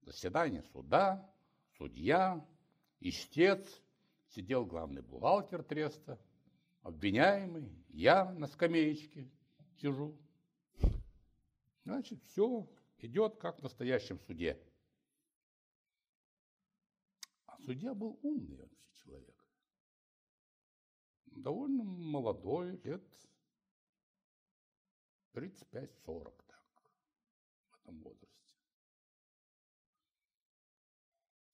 заседание 0.00 0.62
суда, 0.62 1.30
судья, 1.76 2.44
истец, 3.00 3.82
сидел 4.28 4.66
главный 4.66 5.02
бухгалтер 5.02 5.62
треста, 5.62 6.18
обвиняемый, 6.82 7.70
я 7.88 8.32
на 8.32 8.46
скамеечке 8.46 9.30
сижу. 9.76 10.16
Значит, 11.84 12.22
все 12.24 12.68
идет 12.98 13.36
как 13.36 13.58
в 13.58 13.62
настоящем 13.62 14.18
суде. 14.20 14.60
А 17.46 17.58
судья 17.58 17.94
был 17.94 18.18
умный 18.22 18.56
вообще 18.56 18.88
человек. 18.92 19.44
Довольно 21.26 21.84
молодой, 21.84 22.80
лет 22.82 23.04
35-40 25.34 26.34
так, 26.46 26.64
в 27.70 27.80
этом 27.82 28.02
возрасте. 28.02 28.54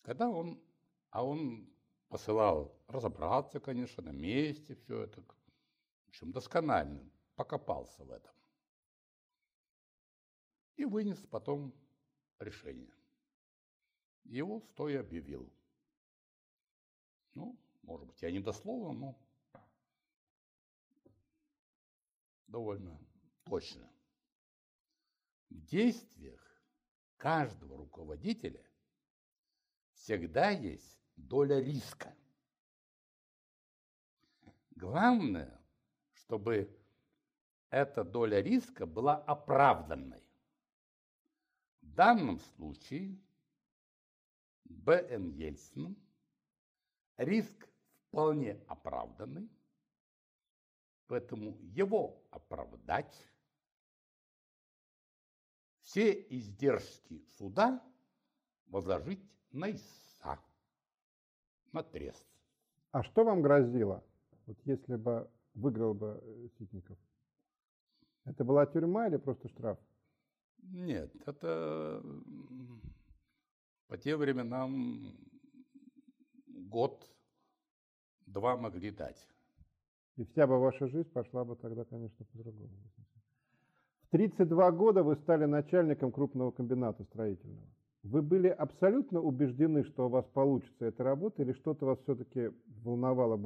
Когда 0.02 0.28
он, 0.28 0.62
а 1.10 1.24
он 1.24 1.71
посылал 2.12 2.78
разобраться, 2.88 3.58
конечно, 3.58 4.02
на 4.02 4.10
месте 4.10 4.74
все 4.74 5.04
это. 5.04 5.22
В 5.22 6.08
общем, 6.08 6.30
досконально 6.30 7.10
покопался 7.36 8.04
в 8.04 8.10
этом. 8.10 8.34
И 10.76 10.84
вынес 10.84 11.18
потом 11.30 11.72
решение. 12.38 12.94
Его 14.24 14.60
стоя 14.60 15.00
объявил. 15.00 15.50
Ну, 17.32 17.58
может 17.80 18.06
быть, 18.06 18.20
я 18.20 18.30
не 18.30 18.40
дословно, 18.40 18.92
но 18.92 19.62
довольно 22.46 23.00
точно. 23.44 23.90
В 25.48 25.58
действиях 25.64 26.62
каждого 27.16 27.78
руководителя 27.78 28.62
всегда 29.94 30.50
есть 30.50 31.01
доля 31.28 31.60
риска. 31.60 32.14
Главное, 34.70 35.60
чтобы 36.12 36.68
эта 37.70 38.04
доля 38.04 38.40
риска 38.40 38.86
была 38.86 39.16
оправданной. 39.16 40.22
В 41.80 41.94
данном 41.94 42.38
случае 42.38 43.18
Б.Н. 44.64 45.30
Ельцин 45.30 45.96
риск 47.16 47.68
вполне 48.08 48.60
оправданный, 48.66 49.48
поэтому 51.06 51.56
его 51.60 52.22
оправдать, 52.30 53.26
все 55.80 56.12
издержки 56.30 57.24
суда 57.36 57.82
возложить 58.66 59.22
на 59.50 59.70
ИСА, 59.70 60.01
на 61.72 61.82
трест. 61.82 62.26
А 62.90 63.02
что 63.02 63.24
вам 63.24 63.42
грозило, 63.42 64.02
вот 64.46 64.58
если 64.64 64.96
бы 64.96 65.28
выиграл 65.54 65.94
бы 65.94 66.20
э, 66.22 66.48
Ситников? 66.58 66.98
Это 68.24 68.44
была 68.44 68.66
тюрьма 68.66 69.08
или 69.08 69.16
просто 69.16 69.48
штраф? 69.48 69.78
Нет, 70.62 71.10
это 71.26 72.02
по 73.88 73.98
тем 73.98 74.20
временам 74.20 75.16
год-два 76.46 78.56
могли 78.56 78.90
дать. 78.90 79.26
И 80.16 80.24
вся 80.24 80.46
бы 80.46 80.60
ваша 80.60 80.86
жизнь 80.86 81.10
пошла 81.10 81.44
бы 81.44 81.56
тогда, 81.56 81.84
конечно, 81.84 82.24
по-другому. 82.26 82.70
В 84.02 84.10
32 84.10 84.70
года 84.72 85.02
вы 85.02 85.16
стали 85.16 85.46
начальником 85.46 86.12
крупного 86.12 86.52
комбината 86.52 87.02
строительного. 87.04 87.66
Вы 88.02 88.20
были 88.20 88.48
абсолютно 88.48 89.20
убеждены, 89.20 89.84
что 89.84 90.06
у 90.06 90.08
вас 90.08 90.26
получится 90.26 90.86
эта 90.86 91.04
работа, 91.04 91.42
или 91.42 91.52
что-то 91.52 91.86
вас 91.86 92.00
все-таки 92.00 92.50
волновало? 92.82 93.36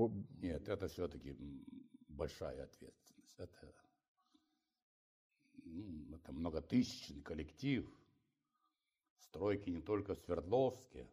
Нет, 0.41 0.69
это 0.69 0.89
все-таки 0.89 1.37
большая 2.09 2.65
ответственность. 2.65 3.35
Это, 3.39 3.75
ну, 5.63 6.15
это 6.15 6.33
многотысячный 6.33 7.21
коллектив. 7.21 7.87
Стройки 9.19 9.69
не 9.69 9.83
только 9.83 10.15
в 10.15 10.19
Свердловске, 10.21 11.07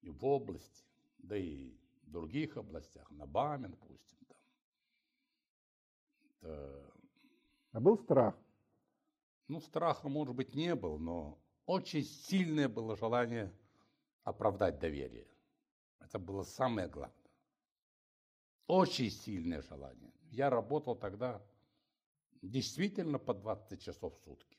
и 0.00 0.10
в 0.10 0.24
области, 0.24 0.84
да 1.18 1.36
и 1.36 1.76
в 2.02 2.10
других 2.10 2.56
областях, 2.56 3.08
на 3.12 3.26
Баме, 3.26 3.68
допустим. 3.68 4.18
Там. 4.26 4.38
Это... 6.40 6.92
А 7.72 7.80
был 7.80 7.98
страх? 7.98 8.36
Ну, 9.46 9.60
страха, 9.60 10.08
может 10.08 10.34
быть, 10.34 10.54
не 10.54 10.74
было, 10.74 10.98
но 10.98 11.38
очень 11.66 12.02
сильное 12.02 12.68
было 12.68 12.96
желание 12.96 13.52
оправдать 14.24 14.78
доверие. 14.78 15.26
Это 16.00 16.18
было 16.18 16.42
самое 16.42 16.88
главное. 16.88 17.16
Очень 18.66 19.10
сильное 19.10 19.62
желание. 19.62 20.12
Я 20.30 20.50
работал 20.50 20.94
тогда 20.94 21.42
действительно 22.42 23.18
по 23.18 23.34
20 23.34 23.80
часов 23.80 24.14
в 24.16 24.24
сутки. 24.24 24.58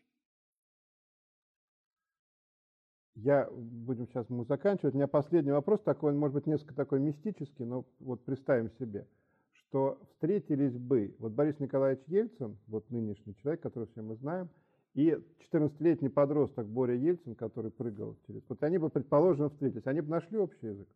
Я, 3.15 3.49
будем 3.51 4.07
сейчас 4.07 4.29
мы 4.29 4.45
заканчивать. 4.45 4.93
У 4.93 4.97
меня 4.97 5.07
последний 5.07 5.51
вопрос 5.51 5.81
такой, 5.81 6.11
он 6.13 6.19
может 6.19 6.33
быть 6.35 6.47
несколько 6.47 6.73
такой 6.73 6.99
мистический, 6.99 7.65
но 7.65 7.85
вот 7.99 8.23
представим 8.23 8.69
себе, 8.79 9.07
что 9.51 10.01
встретились 10.09 10.77
бы 10.77 11.15
вот 11.19 11.33
Борис 11.33 11.59
Николаевич 11.59 12.03
Ельцин, 12.07 12.57
вот 12.67 12.89
нынешний 12.89 13.35
человек, 13.35 13.61
которого 13.61 13.89
все 13.91 14.01
мы 14.01 14.15
знаем, 14.15 14.49
и 14.93 15.17
14-летний 15.51 16.09
подросток 16.09 16.67
Боря 16.67 16.95
Ельцин, 16.95 17.35
который 17.35 17.71
прыгал 17.71 18.17
через... 18.27 18.41
Вот 18.49 18.61
они 18.63 18.77
бы, 18.77 18.89
предположим, 18.89 19.49
встретились, 19.49 19.85
они 19.85 20.01
бы 20.01 20.09
нашли 20.09 20.37
общий 20.37 20.67
язык. 20.67 20.87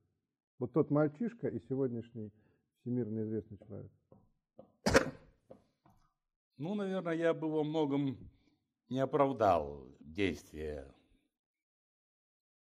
Вот 0.59 0.73
тот 0.73 0.89
мальчишка 0.89 1.47
и 1.47 1.59
сегодняшний 1.67 2.31
всемирно 2.79 3.23
известный 3.23 3.57
человек. 3.57 3.91
Ну, 6.57 6.75
наверное, 6.75 7.13
я 7.13 7.33
бы 7.33 7.51
во 7.51 7.63
многом 7.63 8.17
не 8.89 8.99
оправдал 8.99 9.85
действия 9.99 10.89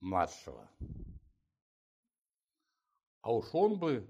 младшего. 0.00 0.68
А 3.22 3.34
уж 3.34 3.46
он 3.52 3.78
бы, 3.78 4.06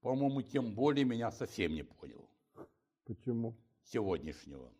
по-моему, 0.00 0.42
тем 0.42 0.74
более 0.74 1.04
меня 1.04 1.30
совсем 1.30 1.72
не 1.72 1.82
понял. 1.82 2.28
Почему? 3.04 3.54
Сегодняшнего. 3.84 4.72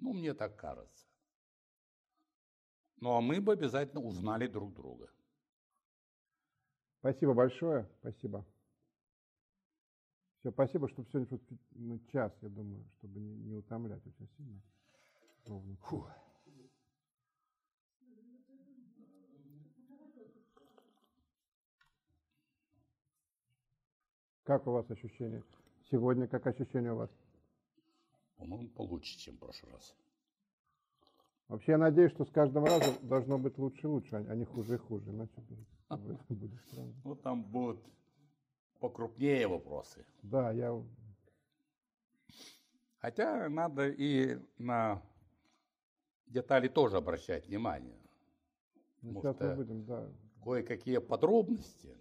Ну, 0.00 0.12
мне 0.12 0.34
так 0.34 0.56
кажется. 0.56 1.06
Ну, 3.00 3.12
а 3.14 3.20
мы 3.20 3.40
бы 3.40 3.52
обязательно 3.52 4.02
узнали 4.02 4.46
друг 4.46 4.74
друга. 4.74 5.08
Спасибо 7.00 7.34
большое. 7.34 7.88
Спасибо. 8.00 8.44
Все, 10.40 10.50
спасибо, 10.52 10.88
что 10.88 11.04
сегодня 11.04 11.40
ну, 11.72 11.98
час, 12.12 12.32
я 12.42 12.48
думаю, 12.48 12.84
чтобы 12.98 13.18
не, 13.20 13.34
не 13.36 13.54
утомлять 13.54 14.06
очень 14.06 14.28
сильно. 14.36 14.60
Фух. 15.82 16.10
Как 24.44 24.66
у 24.66 24.72
вас 24.72 24.90
ощущения? 24.90 25.42
Сегодня 25.90 26.26
как 26.26 26.46
ощущения 26.46 26.92
у 26.92 26.96
вас? 26.96 27.10
По-моему, 28.38 28.68
получше, 28.68 29.18
чем 29.18 29.36
в 29.36 29.40
прошлый 29.40 29.72
раз. 29.72 29.94
Вообще, 31.48 31.72
я 31.72 31.78
надеюсь, 31.78 32.12
что 32.12 32.24
с 32.24 32.30
каждым 32.30 32.64
разом 32.64 32.94
должно 33.02 33.38
быть 33.38 33.58
лучше 33.58 33.82
и 33.82 33.86
лучше, 33.86 34.16
а 34.16 34.34
не 34.34 34.44
хуже 34.44 34.74
и 34.74 34.78
хуже. 34.78 35.10
Иначе 35.10 35.32
будет, 36.28 36.60
странно. 36.68 36.94
Ну, 37.04 37.16
там 37.16 37.42
будут 37.42 37.80
покрупнее 38.80 39.46
вопросы. 39.48 40.04
Да, 40.22 40.52
я... 40.52 40.80
Хотя 42.98 43.48
надо 43.48 43.88
и 43.88 44.38
на 44.58 45.02
детали 46.26 46.68
тоже 46.68 46.96
обращать 46.96 47.46
внимание. 47.48 47.98
Ну, 49.02 49.20
сейчас 49.20 49.40
мы 49.40 49.56
будем, 49.56 49.84
да. 49.84 50.08
Кое-какие 50.42 50.98
подробности 50.98 51.96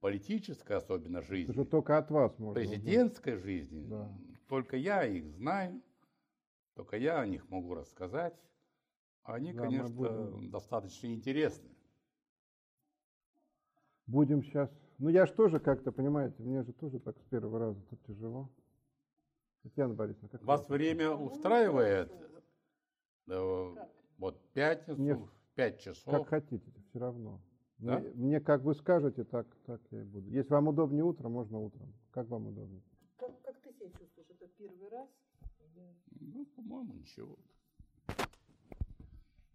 политической 0.00 0.76
особенно 0.76 1.22
жизни. 1.22 1.50
Это 1.50 1.62
же 1.62 1.64
только 1.64 1.96
от 1.96 2.10
вас 2.10 2.38
можно. 2.38 2.60
Президентской 2.60 3.36
узнать. 3.36 3.44
жизни. 3.44 3.86
Да. 3.86 4.12
Только 4.54 4.76
я 4.76 5.04
их 5.04 5.28
знаю, 5.32 5.82
только 6.74 6.96
я 6.96 7.18
о 7.18 7.26
них 7.26 7.50
могу 7.50 7.74
рассказать. 7.74 8.40
Они, 9.24 9.52
да, 9.52 9.62
конечно, 9.62 9.90
будем... 9.92 10.48
достаточно 10.52 11.08
интересны. 11.08 11.68
Будем 14.06 14.44
сейчас. 14.44 14.70
Ну, 14.98 15.08
я 15.08 15.26
же 15.26 15.32
тоже 15.32 15.58
как-то, 15.58 15.90
понимаете, 15.90 16.40
мне 16.40 16.62
же 16.62 16.72
тоже 16.72 17.00
так 17.00 17.18
с 17.18 17.24
первого 17.24 17.58
раза 17.58 17.82
тут 17.90 18.00
тяжело. 18.04 18.48
Татьяна 19.64 19.94
Борисовна, 19.94 20.28
как 20.28 20.44
Вас 20.44 20.68
время 20.68 21.10
устраивает? 21.10 22.12
Да, 23.26 23.88
вот 24.18 24.40
пятницу, 24.52 25.02
мне, 25.02 25.16
в 25.16 25.32
пять 25.56 25.80
часов. 25.80 26.14
Как 26.14 26.28
хотите, 26.28 26.72
все 26.90 27.00
равно. 27.00 27.40
Да? 27.78 27.98
Мне, 27.98 28.10
мне 28.10 28.40
как 28.40 28.62
вы 28.62 28.76
скажете, 28.76 29.24
так, 29.24 29.48
так 29.66 29.80
я 29.90 30.02
и 30.02 30.04
буду. 30.04 30.30
Если 30.30 30.52
вам 30.52 30.68
удобнее 30.68 31.02
утро, 31.02 31.28
можно 31.28 31.58
утром. 31.58 31.92
Как 32.12 32.28
вам 32.28 32.46
удобнее? 32.46 32.84
Первый 34.56 34.88
раз? 34.88 35.08
Ну, 36.20 36.46
по-моему, 36.46 36.94
ничего. 36.94 37.36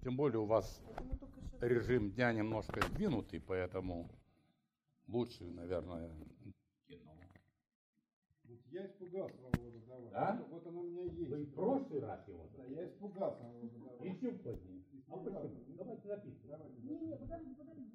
Тем 0.01 0.15
более 0.15 0.39
у 0.39 0.45
вас 0.45 0.81
режим 1.61 2.11
дня 2.11 2.31
немножко 2.31 2.81
сдвинутый, 2.87 3.41
поэтому 3.41 4.09
лучше, 5.07 5.45
наверное, 5.45 6.09
кино. 6.87 7.15
Я 8.71 8.85
испугался 8.85 9.41
вам 9.41 9.51
его 9.59 9.71
задавать. 9.79 10.11
Да? 10.11 10.45
Вот 10.49 10.67
оно 10.67 10.81
у 10.81 10.83
меня 10.83 11.03
есть. 11.03 11.29
Вы 11.29 11.43
в 11.43 11.53
прошлый 11.53 11.99
раз 12.01 12.27
его 12.27 12.49
Да, 12.55 12.65
я 12.65 12.87
испугался 12.87 13.43
вам 13.43 13.57
его 13.57 13.67
задавать. 13.67 14.01
Еще 14.01 14.31
позднее. 14.33 14.83
А 15.07 15.17
почему? 15.17 15.65
Давайте 15.77 16.07
записываем. 16.07 16.49
Давайте. 16.49 16.81
Не, 16.81 16.99
не, 16.99 17.15
подожди, 17.15 17.55
подожди. 17.55 17.89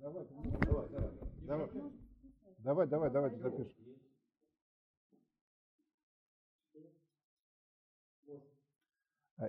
Давай, 0.00 0.26
давай, 0.60 0.88
давай. 1.46 1.82
Давай, 2.58 2.86
давай, 2.88 3.10
давайте 3.10 3.38
запишем. 3.38 3.83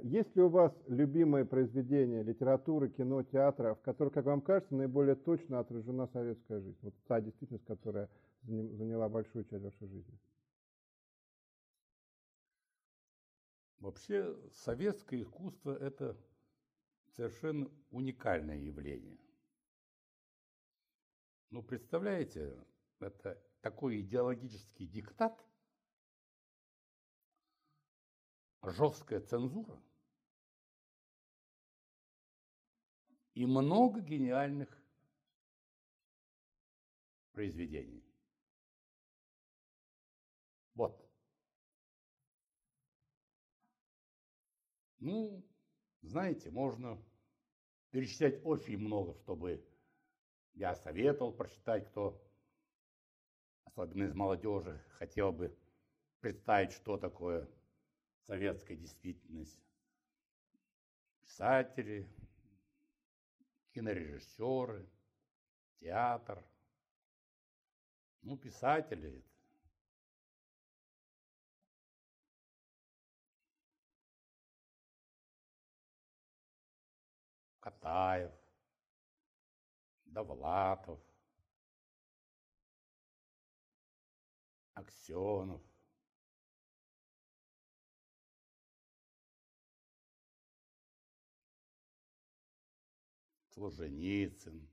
Есть 0.01 0.35
ли 0.35 0.41
у 0.41 0.49
вас 0.49 0.73
любимые 0.87 1.45
произведения 1.45 2.23
литературы, 2.23 2.89
кино, 2.89 3.21
театра, 3.23 3.75
в 3.75 3.81
которых, 3.81 4.13
как 4.13 4.25
вам 4.25 4.41
кажется, 4.41 4.73
наиболее 4.75 5.15
точно 5.15 5.59
отражена 5.59 6.07
советская 6.07 6.59
жизнь? 6.59 6.79
Вот 6.81 6.95
та 7.07 7.21
действительность, 7.21 7.65
которая 7.65 8.09
заняла 8.43 9.09
большую 9.09 9.45
часть 9.45 9.63
вашей 9.63 9.87
жизни. 9.87 10.19
Вообще, 13.79 14.35
советское 14.51 15.21
искусство– 15.21 15.77
это 15.79 16.17
совершенно 17.15 17.69
уникальное 17.91 18.57
явление. 18.57 19.19
Ну, 21.51 21.61
представляете, 21.61 22.57
это 22.99 23.39
такой 23.61 24.01
идеологический 24.01 24.87
диктат– 24.87 25.39
жесткая 28.71 29.21
цензура 29.21 29.81
и 33.33 33.45
много 33.45 33.99
гениальных 34.01 34.69
произведений. 37.33 38.03
Вот. 40.73 41.05
Ну, 44.99 45.45
знаете, 46.01 46.49
можно 46.49 46.97
перечислять 47.91 48.41
очень 48.43 48.77
много, 48.77 49.13
чтобы 49.15 49.63
я 50.53 50.75
советовал 50.75 51.33
прочитать, 51.33 51.87
кто 51.89 52.21
особенно 53.65 54.03
из 54.05 54.13
молодежи, 54.13 54.81
хотел 54.93 55.31
бы 55.33 55.55
представить, 56.21 56.71
что 56.71 56.97
такое 56.97 57.47
советская 58.27 58.77
действительность. 58.77 59.59
Писатели, 61.21 62.09
кинорежиссеры, 63.73 64.87
театр. 65.79 66.43
Ну, 68.21 68.37
писатели– 68.37 69.23
Катаев, 77.65 78.31
Довлатов, 80.05 80.99
Аксенов. 84.75 85.61
Солженицын, 93.55 94.67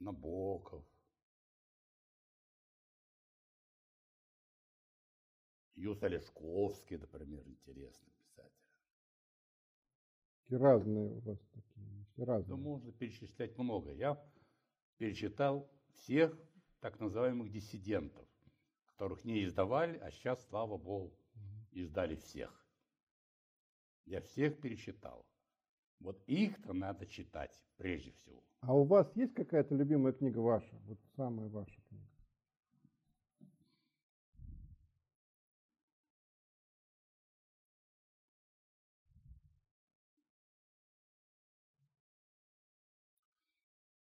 Набоков, 0.00 0.84
Юс 5.74 6.02
Олешковский, 6.02 6.96
например, 6.96 7.46
интересный 7.46 8.10
писатель. 8.12 8.50
И 10.48 10.54
разные 10.56 11.10
у 11.10 11.20
вас 11.20 11.38
такие, 11.52 12.06
Да 12.16 12.24
разные. 12.24 12.56
можно 12.56 12.90
перечислять 12.92 13.56
много. 13.58 13.92
Я 13.92 14.18
перечитал 14.96 15.70
всех 15.92 16.36
так 16.80 16.98
называемых 16.98 17.50
диссидентов, 17.50 18.26
которых 18.86 19.24
не 19.24 19.44
издавали, 19.44 19.98
а 19.98 20.10
сейчас, 20.10 20.44
слава 20.48 20.78
богу, 20.78 21.14
издали 21.72 22.16
всех. 22.16 22.57
Я 24.08 24.22
всех 24.22 24.58
перечитал. 24.58 25.26
Вот 26.00 26.22
их-то 26.26 26.72
надо 26.72 27.06
читать 27.06 27.62
прежде 27.76 28.10
всего. 28.12 28.42
А 28.60 28.74
у 28.74 28.84
вас 28.84 29.14
есть 29.14 29.34
какая-то 29.34 29.74
любимая 29.74 30.14
книга 30.14 30.38
ваша? 30.38 30.74
Вот 30.86 30.98
самая 31.14 31.46
ваша 31.50 31.78
книга? 31.82 32.08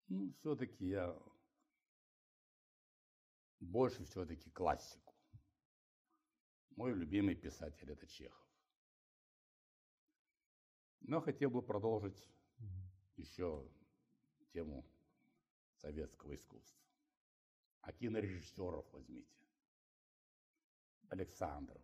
Ну, 0.08 0.32
все-таки 0.38 0.86
я 0.86 1.18
больше 3.58 4.04
все-таки 4.04 4.50
классику. 4.50 5.16
Мой 6.76 6.94
любимый 6.94 7.34
писатель 7.34 7.90
это 7.90 8.06
Чехов. 8.06 8.45
Но 11.06 11.20
хотел 11.20 11.50
бы 11.50 11.62
продолжить 11.62 12.28
еще 13.16 13.64
тему 14.52 14.84
советского 15.76 16.34
искусства. 16.34 16.82
А 17.82 17.92
кинорежиссеров 17.92 18.84
возьмите. 18.92 19.30
Александров, 21.08 21.80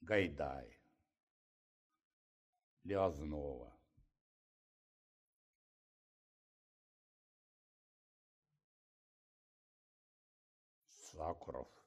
Гайдай, 0.00 0.76
Леознова, 2.82 3.72
Сакуров 10.88 11.77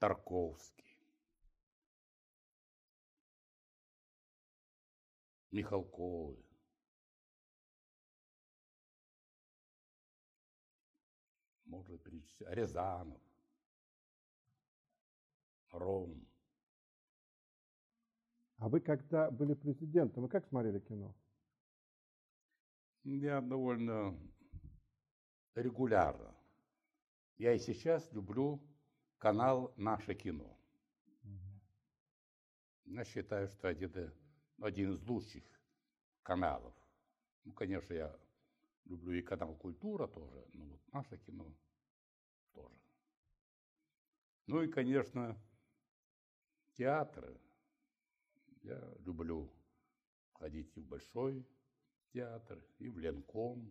Тарковский. 0.00 0.96
Михалковы. 5.50 6.42
Можно 11.66 11.98
перечислить. 11.98 12.48
Рязанов. 12.48 13.20
Ром. 15.72 16.26
А 18.56 18.68
вы 18.70 18.80
когда 18.80 19.30
были 19.30 19.52
президентом, 19.52 20.22
вы 20.22 20.28
как 20.30 20.46
смотрели 20.46 20.80
кино? 20.80 21.14
Я 23.04 23.42
довольно 23.42 24.18
регулярно. 25.54 26.34
Я 27.36 27.52
и 27.54 27.58
сейчас 27.58 28.10
люблю 28.12 28.69
канал 29.20 29.72
«Наше 29.76 30.14
кино». 30.14 30.56
Я 32.86 33.04
считаю, 33.04 33.48
что 33.48 33.68
это 33.68 34.12
один 34.60 34.94
из 34.94 35.06
лучших 35.06 35.44
каналов. 36.22 36.74
Ну, 37.44 37.52
конечно, 37.52 37.92
я 37.92 38.18
люблю 38.86 39.12
и 39.12 39.22
канал 39.22 39.54
«Культура» 39.56 40.08
тоже, 40.08 40.44
но 40.54 40.64
вот 40.64 40.80
«Наше 40.92 41.18
кино» 41.18 41.54
тоже. 42.54 42.74
Ну 44.46 44.62
и, 44.62 44.68
конечно, 44.68 45.36
театры. 46.72 47.38
Я 48.62 48.80
люблю 49.00 49.52
ходить 50.32 50.74
и 50.76 50.80
в 50.80 50.86
Большой 50.86 51.46
театр, 52.12 52.64
и 52.78 52.88
в 52.88 52.98
Ленком, 52.98 53.70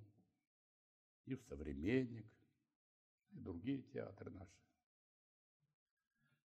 и 1.25 1.33
в 1.33 1.41
Современник, 1.41 2.27
и 3.31 3.39
другие 3.39 3.81
театры 3.81 4.29
наши. 4.29 4.68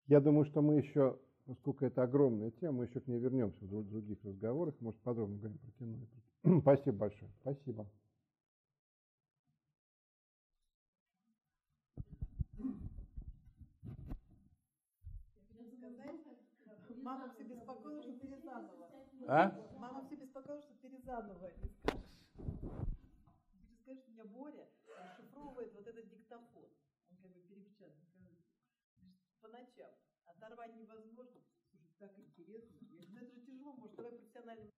Я 0.06 0.20
думаю, 0.20 0.44
что 0.46 0.60
мы 0.60 0.76
еще, 0.76 1.18
поскольку 1.46 1.84
это 1.86 2.02
огромная 2.02 2.50
тема, 2.52 2.78
мы 2.78 2.84
еще 2.84 3.00
к 3.00 3.06
ней 3.06 3.18
вернемся 3.18 3.64
в 3.64 3.68
друг- 3.68 3.88
других 3.88 4.22
разговорах, 4.24 4.74
может, 4.80 5.00
подробно 5.00 5.36
говорим 5.38 5.58
про 5.58 5.70
кино. 5.72 5.98
Спасибо 6.60 6.96
большое. 6.98 7.30
Спасибо. 7.40 7.86
Мама 17.04 17.28
все 17.34 17.44
беспокоила, 17.44 18.00
что 18.00 18.12
ты 18.14 18.26
Рязанова. 18.28 18.88
А? 19.28 19.50
Мама 19.78 20.06
все 20.06 20.16
беспокоила, 20.16 20.62
что 20.62 20.72
ты 20.80 20.88
Рязанова 20.88 21.50
не 21.62 21.68
скажешь. 21.68 22.00
Ты 22.34 23.76
скажешь, 23.82 24.02
что 24.02 24.10
меня 24.12 24.24
Боря 24.24 24.66
расшифровывает 24.88 25.74
вот 25.74 25.86
этот 25.86 26.08
диктофон. 26.08 26.64
Он 27.10 27.16
как 27.22 27.30
бы 27.30 27.40
перепечатан. 27.42 28.08
Говорит, 28.16 28.40
По 29.44 29.50
ночам. 29.50 29.90
Оторвать 30.24 30.74
невозможно. 30.74 31.42
Слушай, 31.70 31.94
так 31.98 32.18
интересно. 32.18 32.78
Я 32.80 32.88
говорю, 32.88 33.10
ну 33.12 33.18
это 33.20 33.34
же 33.34 33.40
тяжело, 33.42 33.74
может, 33.74 33.94
давай 33.94 34.12
профессиональным 34.12 34.72